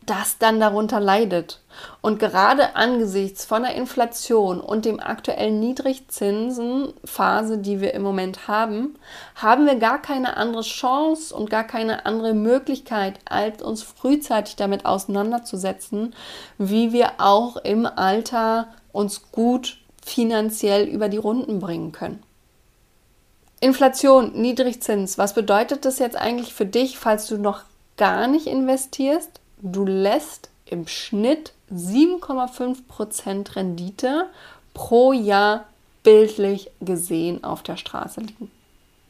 das 0.06 0.38
dann 0.38 0.60
darunter 0.60 1.00
leidet. 1.00 1.62
Und 2.02 2.20
gerade 2.20 2.76
angesichts 2.76 3.46
von 3.46 3.64
der 3.64 3.76
Inflation 3.76 4.60
und 4.62 4.86
dem 4.86 5.00
aktuellen 5.00 5.60
Niedrigzinsenphase, 5.60 7.58
die 7.58 7.82
wir 7.82 7.94
im 7.94 8.02
Moment 8.02 8.48
haben, 8.48 8.96
haben 9.36 9.66
wir 9.66 9.76
gar 9.76 10.02
keine 10.02 10.38
andere 10.38 10.62
Chance 10.62 11.36
und 11.36 11.50
gar 11.50 11.64
keine 11.64 12.06
andere 12.06 12.34
Möglichkeit, 12.34 13.20
als 13.26 13.62
uns 13.62 13.84
frühzeitig 13.84 14.56
damit 14.56 14.86
auseinanderzusetzen, 14.86 16.14
wie 16.58 16.94
wir 16.94 17.14
auch 17.18 17.58
im 17.58 17.86
Alter 17.86 18.68
uns 18.92 19.32
gut 19.32 19.80
finanziell 20.04 20.88
über 20.88 21.10
die 21.10 21.18
Runden 21.18 21.60
bringen 21.60 21.92
können. 21.92 22.22
Inflation, 23.60 24.34
Niedrigzins, 24.34 25.18
was 25.18 25.34
bedeutet 25.34 25.86
das 25.86 25.98
jetzt 25.98 26.18
eigentlich 26.18 26.54
für 26.54 26.66
dich, 26.66 26.98
falls 26.98 27.28
du 27.28 27.38
noch 27.38 27.62
gar 27.96 28.28
nicht 28.28 28.48
investierst? 28.48 29.40
Du 29.64 29.86
lässt 29.86 30.50
im 30.66 30.88
Schnitt 30.88 31.54
7,5% 31.72 33.56
Rendite 33.56 34.30
pro 34.74 35.14
Jahr 35.14 35.66
bildlich 36.04 36.70
gesehen 36.82 37.44
auf 37.44 37.64
der 37.64 37.78
Straße 37.78 38.22
liegen. 38.22 38.52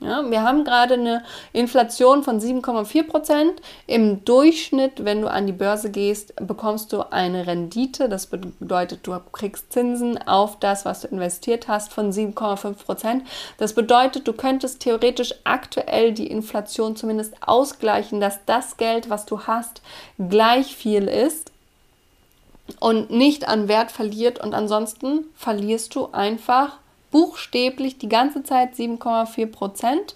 Ja, 0.04 0.30
wir 0.30 0.42
haben 0.44 0.66
gerade 0.66 0.96
eine 0.96 1.24
Inflation 1.54 2.24
von 2.24 2.42
7,4 2.42 3.08
Prozent. 3.08 3.62
Im 3.88 4.26
Durchschnitt, 4.26 5.06
wenn 5.06 5.22
du 5.22 5.32
an 5.32 5.48
die 5.48 5.54
Börse 5.54 5.89
gehst, 5.92 6.36
bekommst 6.46 6.92
du 6.92 7.10
eine 7.10 7.48
Rendite. 7.48 8.10
Das 8.10 8.28
bedeutet, 8.28 9.08
du 9.08 9.18
kriegst 9.32 9.72
Zinsen 9.72 10.18
auf 10.28 10.60
das, 10.60 10.84
was 10.84 11.01
du 11.01 11.08
investiert 11.08 11.70
hast, 11.70 11.93
von 11.93 12.12
7,5 12.12 12.84
Prozent. 12.84 13.24
Das 13.58 13.74
bedeutet, 13.74 14.28
du 14.28 14.34
könntest 14.34 14.82
theoretisch 14.82 15.36
aktuell 15.45 16.12
die 16.12 16.28
Inflation 16.28 16.97
zumindest 16.97 17.36
ausgleichen, 17.39 18.20
dass 18.20 18.43
das 18.45 18.76
Geld, 18.76 19.10
was 19.10 19.26
du 19.26 19.47
hast, 19.47 19.82
gleich 20.20 20.76
viel 20.76 21.08
ist 21.08 21.54
und 22.82 23.10
nicht 23.10 23.47
an 23.47 23.70
Wert 23.70 23.91
verliert. 23.91 24.43
Und 24.43 24.54
ansonsten 24.54 25.26
verlierst 25.36 25.95
du 25.95 26.10
einfach 26.12 26.78
buchstäblich 27.14 27.99
die 27.99 28.09
ganze 28.09 28.43
Zeit 28.43 28.74
7,4 28.74 29.45
Prozent 29.45 30.16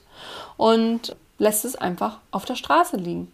und 0.57 1.15
lässt 1.37 1.63
es 1.63 1.75
einfach 1.75 2.17
auf 2.31 2.43
der 2.43 2.55
Straße 2.55 2.97
liegen. 2.97 3.31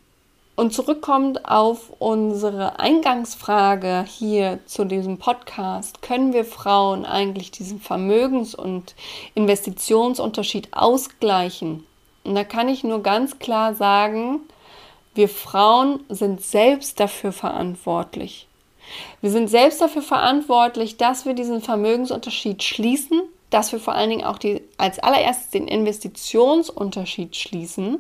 Und 0.56 0.74
zurückkommt 0.74 1.50
auf 1.50 1.94
unsere 1.98 2.80
Eingangsfrage 2.80 4.06
hier 4.08 4.60
zu 4.68 4.86
diesem 4.86 5.18
Podcast, 5.18 6.04
können 6.04 6.34
wir 6.34 6.46
Frauen 6.46 7.06
eigentlich 7.06 7.50
diesen 7.50 7.80
Vermögens- 7.80 8.54
und 8.54 8.94
Investitionsunterschied 9.34 10.68
ausgleichen? 10.74 11.88
Und 12.24 12.36
da 12.36 12.44
kann 12.44 12.68
ich 12.68 12.84
nur 12.84 13.02
ganz 13.02 13.40
klar 13.40 13.74
sagen, 13.74 14.42
wir 15.16 15.30
Frauen 15.30 16.02
sind 16.10 16.42
selbst 16.44 17.00
dafür 17.00 17.32
verantwortlich. 17.32 18.48
Wir 19.22 19.32
sind 19.32 19.48
selbst 19.48 19.82
dafür 19.82 20.02
verantwortlich, 20.02 20.98
dass 20.98 21.26
wir 21.26 21.34
diesen 21.34 21.62
Vermögensunterschied 21.62 22.62
schließen 22.62 23.22
dass 23.54 23.72
wir 23.72 23.80
vor 23.80 23.94
allen 23.94 24.10
Dingen 24.10 24.26
auch 24.26 24.40
die, 24.40 24.62
als 24.78 25.00
allererstes 25.00 25.52
den 25.52 25.68
Investitionsunterschied 25.68 27.36
schließen. 27.36 28.00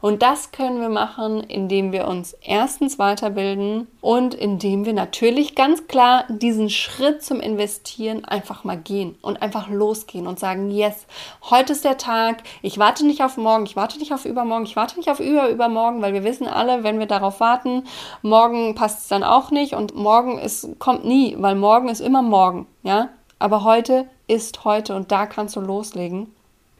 Und 0.00 0.22
das 0.22 0.50
können 0.50 0.80
wir 0.80 0.88
machen, 0.88 1.42
indem 1.42 1.92
wir 1.92 2.08
uns 2.08 2.34
erstens 2.40 2.98
weiterbilden 2.98 3.86
und 4.00 4.34
indem 4.34 4.86
wir 4.86 4.94
natürlich 4.94 5.54
ganz 5.54 5.88
klar 5.88 6.24
diesen 6.28 6.70
Schritt 6.70 7.22
zum 7.22 7.40
Investieren 7.40 8.24
einfach 8.24 8.64
mal 8.64 8.78
gehen 8.78 9.16
und 9.20 9.42
einfach 9.42 9.68
losgehen 9.68 10.26
und 10.26 10.38
sagen, 10.38 10.70
yes, 10.70 11.06
heute 11.50 11.74
ist 11.74 11.84
der 11.84 11.98
Tag, 11.98 12.42
ich 12.62 12.78
warte 12.78 13.04
nicht 13.04 13.22
auf 13.22 13.36
morgen, 13.36 13.66
ich 13.66 13.76
warte 13.76 13.98
nicht 13.98 14.14
auf 14.14 14.24
übermorgen, 14.24 14.64
ich 14.64 14.76
warte 14.76 14.96
nicht 14.96 15.10
auf 15.10 15.20
überübermorgen, 15.20 16.00
weil 16.00 16.14
wir 16.14 16.24
wissen 16.24 16.46
alle, 16.46 16.82
wenn 16.82 16.98
wir 16.98 17.06
darauf 17.06 17.40
warten, 17.40 17.84
morgen 18.22 18.74
passt 18.74 19.00
es 19.00 19.08
dann 19.08 19.22
auch 19.22 19.50
nicht 19.50 19.74
und 19.74 19.94
morgen 19.94 20.38
ist, 20.38 20.78
kommt 20.78 21.04
nie, 21.04 21.36
weil 21.38 21.56
morgen 21.56 21.88
ist 21.88 22.00
immer 22.00 22.22
morgen, 22.22 22.66
ja. 22.82 23.10
Aber 23.44 23.62
heute 23.62 24.08
ist 24.26 24.64
heute 24.64 24.96
und 24.96 25.12
da 25.12 25.26
kannst 25.26 25.54
du 25.54 25.60
loslegen. 25.60 26.34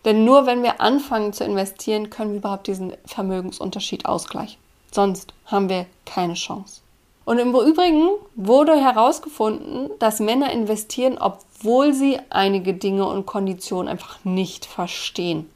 Denn 0.06 0.24
nur 0.24 0.46
wenn 0.46 0.62
wir 0.62 0.80
anfangen 0.80 1.34
zu 1.34 1.44
investieren, 1.44 2.08
können 2.08 2.30
wir 2.30 2.38
überhaupt 2.38 2.68
diesen 2.68 2.94
Vermögensunterschied 3.04 4.06
ausgleichen. 4.06 4.56
Sonst 4.90 5.34
haben 5.44 5.68
wir 5.68 5.84
keine 6.06 6.32
Chance. 6.32 6.80
Und 7.26 7.36
im 7.36 7.50
Übrigen 7.50 8.08
wurde 8.34 8.80
herausgefunden, 8.82 9.90
dass 9.98 10.20
Männer 10.20 10.52
investieren, 10.52 11.18
obwohl 11.18 11.92
sie 11.92 12.18
einige 12.30 12.72
Dinge 12.72 13.06
und 13.06 13.26
Konditionen 13.26 13.88
einfach 13.88 14.24
nicht 14.24 14.64
verstehen. 14.64 15.50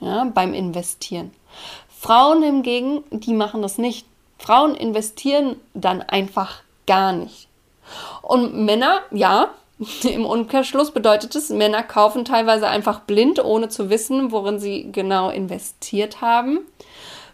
Ja, 0.00 0.24
beim 0.34 0.52
Investieren. 0.52 1.30
Frauen 1.96 2.42
hingegen, 2.42 3.04
die 3.12 3.34
machen 3.34 3.62
das 3.62 3.78
nicht. 3.78 4.04
Frauen 4.36 4.74
investieren 4.74 5.54
dann 5.74 6.02
einfach 6.02 6.64
gar 6.88 7.12
nicht. 7.12 7.46
Und 8.22 8.64
Männer, 8.64 9.02
ja, 9.12 9.50
Im 10.04 10.26
Umkehrschluss 10.26 10.90
bedeutet 10.90 11.34
es, 11.34 11.48
Männer 11.48 11.82
kaufen 11.82 12.24
teilweise 12.24 12.68
einfach 12.68 13.00
blind, 13.00 13.42
ohne 13.42 13.68
zu 13.68 13.88
wissen, 13.88 14.30
worin 14.30 14.58
sie 14.58 14.92
genau 14.92 15.30
investiert 15.30 16.20
haben. 16.20 16.60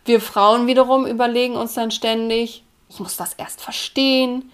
Wir 0.05 0.21
Frauen 0.21 0.69
wiederum 0.69 1.07
überlegen 1.07 1.57
uns 1.57 1.75
dann 1.75 1.91
ständig, 1.91 2.63
ich 2.89 3.01
muss 3.01 3.17
das 3.17 3.35
erst 3.35 3.61
verstehen. 3.61 4.53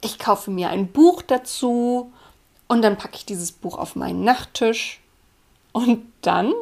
Ich 0.00 0.18
kaufe 0.18 0.50
mir 0.50 0.70
ein 0.70 0.88
Buch 0.88 1.20
dazu 1.20 2.10
und 2.66 2.82
dann 2.82 2.96
packe 2.96 3.16
ich 3.16 3.26
dieses 3.26 3.52
Buch 3.52 3.78
auf 3.78 3.96
meinen 3.96 4.24
Nachttisch. 4.24 5.00
Und 5.72 6.10
dann 6.22 6.54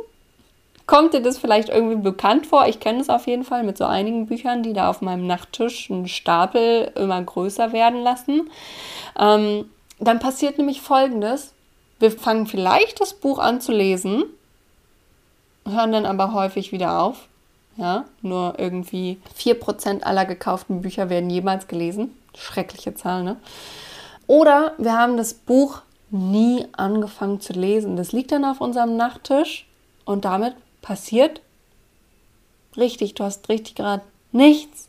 kommt 0.87 1.15
dir 1.15 1.23
das 1.23 1.39
vielleicht 1.39 1.69
irgendwie 1.69 2.03
bekannt 2.03 2.47
vor. 2.47 2.67
Ich 2.67 2.81
kenne 2.81 3.01
es 3.01 3.09
auf 3.09 3.29
jeden 3.29 3.45
Fall 3.45 3.63
mit 3.63 3.79
so 3.79 3.85
einigen 3.85 4.27
Büchern, 4.27 4.65
die 4.65 4.73
da 4.73 4.91
auf 4.91 5.01
meinem 5.01 5.29
Nachttisch 5.29 5.89
einen 5.91 6.09
Stapel 6.09 6.91
immer 6.97 7.23
größer 7.23 7.73
werden 7.73 8.03
lassen. 8.03 8.51
Ähm, 9.19 9.67
dann 9.99 10.19
passiert 10.19 10.59
nämlich 10.59 10.81
Folgendes. 10.81 11.53
Wir 11.99 12.11
fangen 12.11 12.47
vielleicht 12.47 13.01
das 13.01 13.15
Buch 13.15 13.39
an 13.39 13.61
zu 13.61 13.73
lesen, 13.73 14.25
hören 15.67 15.93
dann 15.93 16.07
aber 16.07 16.33
häufig 16.33 16.73
wieder 16.73 17.01
auf. 17.01 17.29
Ja, 17.77 18.05
nur 18.23 18.55
irgendwie 18.59 19.21
4% 19.37 20.03
aller 20.03 20.25
gekauften 20.27 20.83
Bücher 20.83 21.11
werden 21.11 21.29
jemals 21.29 21.67
gelesen. 21.67 22.17
Schreckliche 22.37 22.95
Zahl, 22.95 23.25
ne? 23.25 23.37
Oder 24.29 24.75
wir 24.79 24.97
haben 24.97 25.17
das 25.17 25.35
Buch 25.35 25.83
nie 26.11 26.67
angefangen 26.73 27.41
zu 27.41 27.53
lesen. 27.53 27.97
Das 27.97 28.13
liegt 28.13 28.31
dann 28.31 28.45
auf 28.45 28.61
unserem 28.61 28.97
Nachttisch 28.97 29.67
und 30.05 30.25
damit 30.25 30.55
passiert 30.83 31.41
richtig, 32.77 33.15
du 33.15 33.25
hast 33.25 33.49
richtig 33.49 33.75
gerade 33.75 34.03
nichts. 34.33 34.89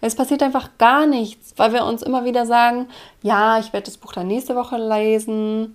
Es 0.00 0.16
passiert 0.16 0.42
einfach 0.42 0.70
gar 0.78 1.06
nichts, 1.06 1.54
weil 1.56 1.72
wir 1.72 1.84
uns 1.84 2.02
immer 2.02 2.24
wieder 2.24 2.46
sagen, 2.46 2.88
ja, 3.22 3.58
ich 3.58 3.72
werde 3.72 3.86
das 3.86 3.96
Buch 3.96 4.12
dann 4.12 4.26
nächste 4.26 4.56
Woche 4.56 4.76
lesen. 4.76 5.74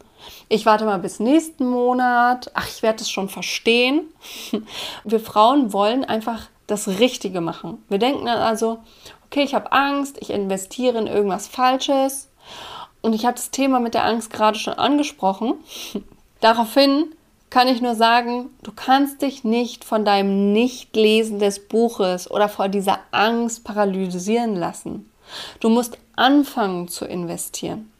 Ich 0.49 0.65
warte 0.65 0.85
mal 0.85 0.99
bis 0.99 1.19
nächsten 1.19 1.67
Monat. 1.67 2.51
Ach, 2.53 2.67
ich 2.67 2.83
werde 2.83 3.01
es 3.01 3.09
schon 3.09 3.29
verstehen. 3.29 4.01
Wir 5.03 5.19
Frauen 5.19 5.73
wollen 5.73 6.03
einfach 6.03 6.47
das 6.67 6.87
Richtige 6.87 7.39
machen. 7.41 7.83
Wir 7.87 7.97
denken 7.99 8.27
also, 8.27 8.79
okay, 9.25 9.43
ich 9.43 9.55
habe 9.55 9.71
Angst, 9.71 10.17
ich 10.19 10.29
investiere 10.29 10.97
in 10.97 11.07
irgendwas 11.07 11.47
Falsches. 11.47 12.29
Und 13.01 13.13
ich 13.13 13.25
habe 13.25 13.35
das 13.35 13.51
Thema 13.51 13.79
mit 13.79 13.93
der 13.93 14.05
Angst 14.05 14.33
gerade 14.33 14.59
schon 14.59 14.73
angesprochen. 14.73 15.53
Daraufhin 16.41 17.15
kann 17.49 17.67
ich 17.67 17.81
nur 17.81 17.95
sagen, 17.95 18.49
du 18.63 18.71
kannst 18.75 19.21
dich 19.21 19.43
nicht 19.43 19.85
von 19.85 20.03
deinem 20.03 20.51
Nichtlesen 20.51 21.39
des 21.39 21.67
Buches 21.67 22.29
oder 22.29 22.49
vor 22.49 22.67
dieser 22.67 22.99
Angst 23.11 23.63
paralysieren 23.63 24.55
lassen. 24.55 25.09
Du 25.59 25.69
musst 25.69 25.97
anfangen 26.15 26.87
zu 26.87 27.05
investieren. 27.05 27.91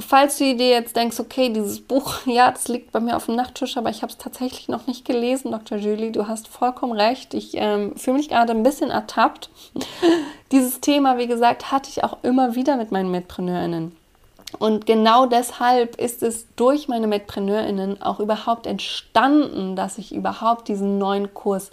Falls 0.00 0.38
du 0.38 0.56
dir 0.56 0.70
jetzt 0.70 0.96
denkst, 0.96 1.20
okay, 1.20 1.50
dieses 1.50 1.80
Buch, 1.80 2.14
ja, 2.26 2.50
das 2.50 2.66
liegt 2.66 2.90
bei 2.90 2.98
mir 2.98 3.16
auf 3.16 3.26
dem 3.26 3.36
Nachttisch, 3.36 3.76
aber 3.76 3.90
ich 3.90 4.02
habe 4.02 4.10
es 4.10 4.18
tatsächlich 4.18 4.68
noch 4.68 4.86
nicht 4.86 5.04
gelesen, 5.04 5.52
Dr. 5.52 5.78
Julie, 5.78 6.10
du 6.10 6.26
hast 6.26 6.48
vollkommen 6.48 6.92
recht. 6.92 7.34
Ich 7.34 7.52
ähm, 7.54 7.96
fühle 7.96 8.16
mich 8.16 8.28
gerade 8.28 8.52
ein 8.52 8.64
bisschen 8.64 8.90
ertappt. 8.90 9.50
dieses 10.52 10.80
Thema, 10.80 11.18
wie 11.18 11.28
gesagt, 11.28 11.70
hatte 11.70 11.90
ich 11.90 12.02
auch 12.02 12.18
immer 12.22 12.56
wieder 12.56 12.76
mit 12.76 12.90
meinen 12.90 13.10
Mitpreneurinnen. 13.10 13.96
Und 14.58 14.86
genau 14.86 15.26
deshalb 15.26 15.96
ist 16.00 16.22
es 16.22 16.46
durch 16.56 16.88
meine 16.88 17.06
MedpreneurInnen 17.06 18.02
auch 18.02 18.20
überhaupt 18.20 18.66
entstanden, 18.66 19.76
dass 19.76 19.98
ich 19.98 20.14
überhaupt 20.14 20.68
diesen 20.68 20.98
neuen 20.98 21.32
Kurs 21.34 21.70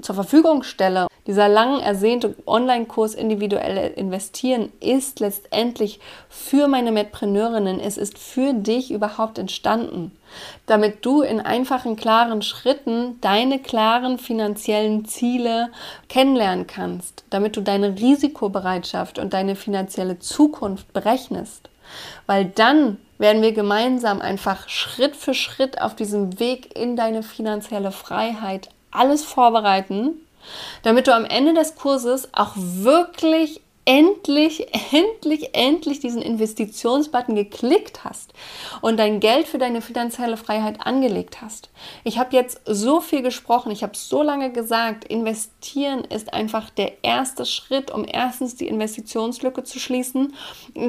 zur 0.00 0.14
Verfügung 0.14 0.62
stelle. 0.62 1.06
Dieser 1.26 1.48
lang 1.48 1.80
ersehnte 1.80 2.34
Online-Kurs 2.46 3.14
individuell 3.14 3.92
investieren 3.96 4.70
ist 4.80 5.20
letztendlich 5.20 6.00
für 6.28 6.68
meine 6.68 6.92
Medpreneurinnen, 6.92 7.80
es 7.80 7.96
ist 7.96 8.18
für 8.18 8.52
dich 8.52 8.90
überhaupt 8.90 9.38
entstanden, 9.38 10.12
damit 10.66 11.04
du 11.06 11.22
in 11.22 11.40
einfachen, 11.40 11.96
klaren 11.96 12.42
Schritten 12.42 13.18
deine 13.22 13.58
klaren 13.58 14.18
finanziellen 14.18 15.06
Ziele 15.06 15.70
kennenlernen 16.08 16.66
kannst, 16.66 17.24
damit 17.30 17.56
du 17.56 17.62
deine 17.62 17.96
Risikobereitschaft 17.98 19.18
und 19.18 19.32
deine 19.32 19.56
finanzielle 19.56 20.18
Zukunft 20.18 20.92
berechnest. 20.92 21.70
Weil 22.26 22.46
dann 22.46 22.98
werden 23.18 23.42
wir 23.42 23.52
gemeinsam 23.52 24.20
einfach 24.20 24.68
Schritt 24.68 25.16
für 25.16 25.34
Schritt 25.34 25.80
auf 25.80 25.94
diesem 25.94 26.38
Weg 26.40 26.76
in 26.76 26.96
deine 26.96 27.22
finanzielle 27.22 27.92
Freiheit 27.92 28.68
alles 28.90 29.24
vorbereiten, 29.24 30.12
damit 30.82 31.06
du 31.06 31.14
am 31.14 31.24
Ende 31.24 31.54
des 31.54 31.74
Kurses 31.74 32.28
auch 32.32 32.52
wirklich 32.54 33.60
endlich, 33.84 34.66
endlich, 34.92 35.54
endlich 35.54 36.00
diesen 36.00 36.22
Investitionsbutton 36.22 37.34
geklickt 37.34 38.04
hast 38.04 38.32
und 38.80 38.98
dein 38.98 39.20
Geld 39.20 39.46
für 39.46 39.58
deine 39.58 39.82
finanzielle 39.82 40.36
Freiheit 40.36 40.86
angelegt 40.86 41.42
hast. 41.42 41.70
Ich 42.02 42.18
habe 42.18 42.34
jetzt 42.34 42.60
so 42.64 43.00
viel 43.00 43.22
gesprochen, 43.22 43.70
ich 43.70 43.82
habe 43.82 43.96
so 43.96 44.22
lange 44.22 44.52
gesagt, 44.52 45.04
investieren 45.04 46.04
ist 46.04 46.32
einfach 46.32 46.70
der 46.70 47.04
erste 47.04 47.44
Schritt, 47.44 47.90
um 47.90 48.06
erstens 48.10 48.56
die 48.56 48.68
Investitionslücke 48.68 49.64
zu 49.64 49.78
schließen, 49.78 50.34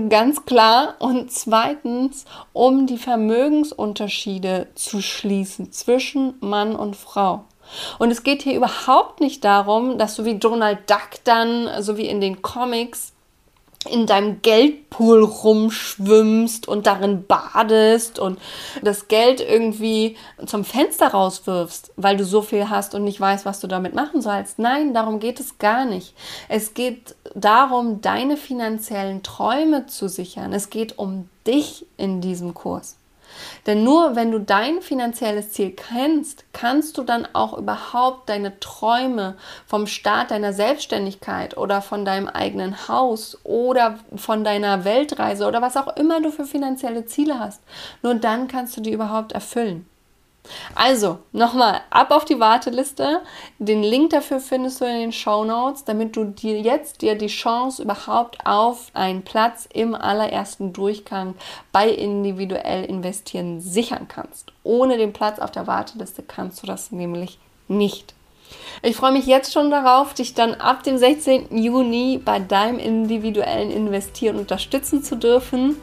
ganz 0.09 0.45
klar, 0.45 0.95
und 0.99 1.31
zweitens, 1.31 2.25
um 2.53 2.87
die 2.87 2.97
Vermögensunterschiede 2.97 4.67
zu 4.75 5.01
schließen 5.01 5.71
zwischen 5.71 6.35
Mann 6.39 6.75
und 6.75 6.95
Frau. 6.95 7.45
Und 7.99 8.11
es 8.11 8.23
geht 8.23 8.41
hier 8.41 8.55
überhaupt 8.55 9.21
nicht 9.21 9.43
darum, 9.43 9.97
dass 9.97 10.15
du 10.15 10.25
wie 10.25 10.37
Donald 10.37 10.89
Duck 10.89 11.23
dann, 11.23 11.69
so 11.81 11.97
wie 11.97 12.07
in 12.07 12.21
den 12.21 12.41
Comics, 12.41 13.13
in 13.89 14.05
deinem 14.05 14.41
Geldpool 14.41 15.23
rumschwimmst 15.23 16.67
und 16.67 16.87
darin 16.87 17.25
badest 17.25 18.19
und 18.19 18.39
das 18.81 19.07
Geld 19.07 19.41
irgendwie 19.41 20.17
zum 20.45 20.63
Fenster 20.63 21.07
rauswirfst, 21.09 21.91
weil 21.95 22.17
du 22.17 22.25
so 22.25 22.41
viel 22.41 22.69
hast 22.69 22.95
und 22.95 23.03
nicht 23.03 23.19
weißt, 23.19 23.45
was 23.45 23.59
du 23.59 23.67
damit 23.67 23.93
machen 23.93 24.21
sollst. 24.21 24.59
Nein, 24.59 24.93
darum 24.93 25.19
geht 25.19 25.39
es 25.39 25.57
gar 25.57 25.85
nicht. 25.85 26.13
Es 26.49 26.73
geht 26.73 27.15
darum, 27.35 28.01
deine 28.01 28.37
finanziellen 28.37 29.23
Träume 29.23 29.85
zu 29.85 30.09
sichern. 30.09 30.53
Es 30.53 30.69
geht 30.69 30.97
um 30.97 31.29
dich 31.45 31.85
in 31.97 32.21
diesem 32.21 32.53
Kurs. 32.53 32.97
Denn 33.65 33.83
nur 33.83 34.15
wenn 34.15 34.31
du 34.31 34.39
dein 34.39 34.81
finanzielles 34.81 35.51
Ziel 35.51 35.71
kennst, 35.71 36.45
kannst 36.53 36.97
du 36.97 37.03
dann 37.03 37.27
auch 37.33 37.57
überhaupt 37.57 38.29
deine 38.29 38.59
Träume 38.59 39.35
vom 39.65 39.87
Start 39.87 40.31
deiner 40.31 40.53
Selbstständigkeit 40.53 41.57
oder 41.57 41.81
von 41.81 42.05
deinem 42.05 42.27
eigenen 42.27 42.87
Haus 42.87 43.37
oder 43.43 43.99
von 44.15 44.43
deiner 44.43 44.85
Weltreise 44.85 45.47
oder 45.47 45.61
was 45.61 45.77
auch 45.77 45.95
immer 45.97 46.21
du 46.21 46.31
für 46.31 46.45
finanzielle 46.45 47.05
Ziele 47.05 47.39
hast, 47.39 47.61
nur 48.01 48.15
dann 48.15 48.47
kannst 48.47 48.77
du 48.77 48.81
die 48.81 48.93
überhaupt 48.93 49.31
erfüllen. 49.31 49.85
Also, 50.73 51.19
nochmal, 51.31 51.81
ab 51.89 52.11
auf 52.11 52.25
die 52.25 52.39
Warteliste. 52.39 53.21
Den 53.59 53.83
Link 53.83 54.11
dafür 54.11 54.39
findest 54.39 54.81
du 54.81 54.85
in 54.85 54.99
den 54.99 55.11
Show 55.11 55.45
Notes, 55.45 55.83
damit 55.85 56.15
du 56.15 56.25
dir 56.25 56.59
jetzt 56.59 57.01
dir 57.01 57.15
die 57.15 57.27
Chance 57.27 57.83
überhaupt 57.83 58.45
auf 58.45 58.91
einen 58.93 59.23
Platz 59.23 59.67
im 59.73 59.95
allerersten 59.95 60.73
Durchgang 60.73 61.35
bei 61.71 61.89
individuell 61.89 62.85
investieren 62.85 63.61
sichern 63.61 64.07
kannst. 64.07 64.51
Ohne 64.63 64.97
den 64.97 65.13
Platz 65.13 65.39
auf 65.39 65.51
der 65.51 65.67
Warteliste 65.67 66.23
kannst 66.23 66.63
du 66.63 66.67
das 66.67 66.91
nämlich 66.91 67.39
nicht. 67.67 68.13
Ich 68.81 68.95
freue 68.95 69.11
mich 69.11 69.25
jetzt 69.25 69.53
schon 69.53 69.71
darauf, 69.71 70.13
dich 70.13 70.33
dann 70.33 70.55
ab 70.55 70.83
dem 70.83 70.97
16. 70.97 71.57
Juni 71.57 72.21
bei 72.23 72.39
deinem 72.39 72.79
individuellen 72.79 73.71
Investieren 73.71 74.37
unterstützen 74.37 75.03
zu 75.03 75.15
dürfen. 75.15 75.77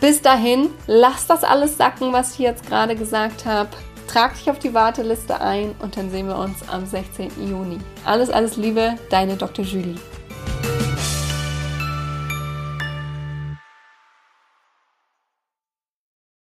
Bis 0.00 0.20
dahin, 0.20 0.70
lass 0.86 1.26
das 1.26 1.44
alles 1.44 1.78
sacken, 1.78 2.12
was 2.12 2.34
ich 2.34 2.40
jetzt 2.40 2.66
gerade 2.66 2.96
gesagt 2.96 3.46
habe. 3.46 3.70
Trag 4.08 4.34
dich 4.34 4.50
auf 4.50 4.58
die 4.58 4.74
Warteliste 4.74 5.40
ein 5.40 5.74
und 5.80 5.96
dann 5.96 6.10
sehen 6.10 6.28
wir 6.28 6.38
uns 6.38 6.68
am 6.68 6.86
16. 6.86 7.30
Juni. 7.48 7.78
Alles, 8.04 8.30
alles 8.30 8.56
Liebe, 8.56 8.94
deine 9.10 9.36
Dr. 9.36 9.64
Julie. 9.64 9.96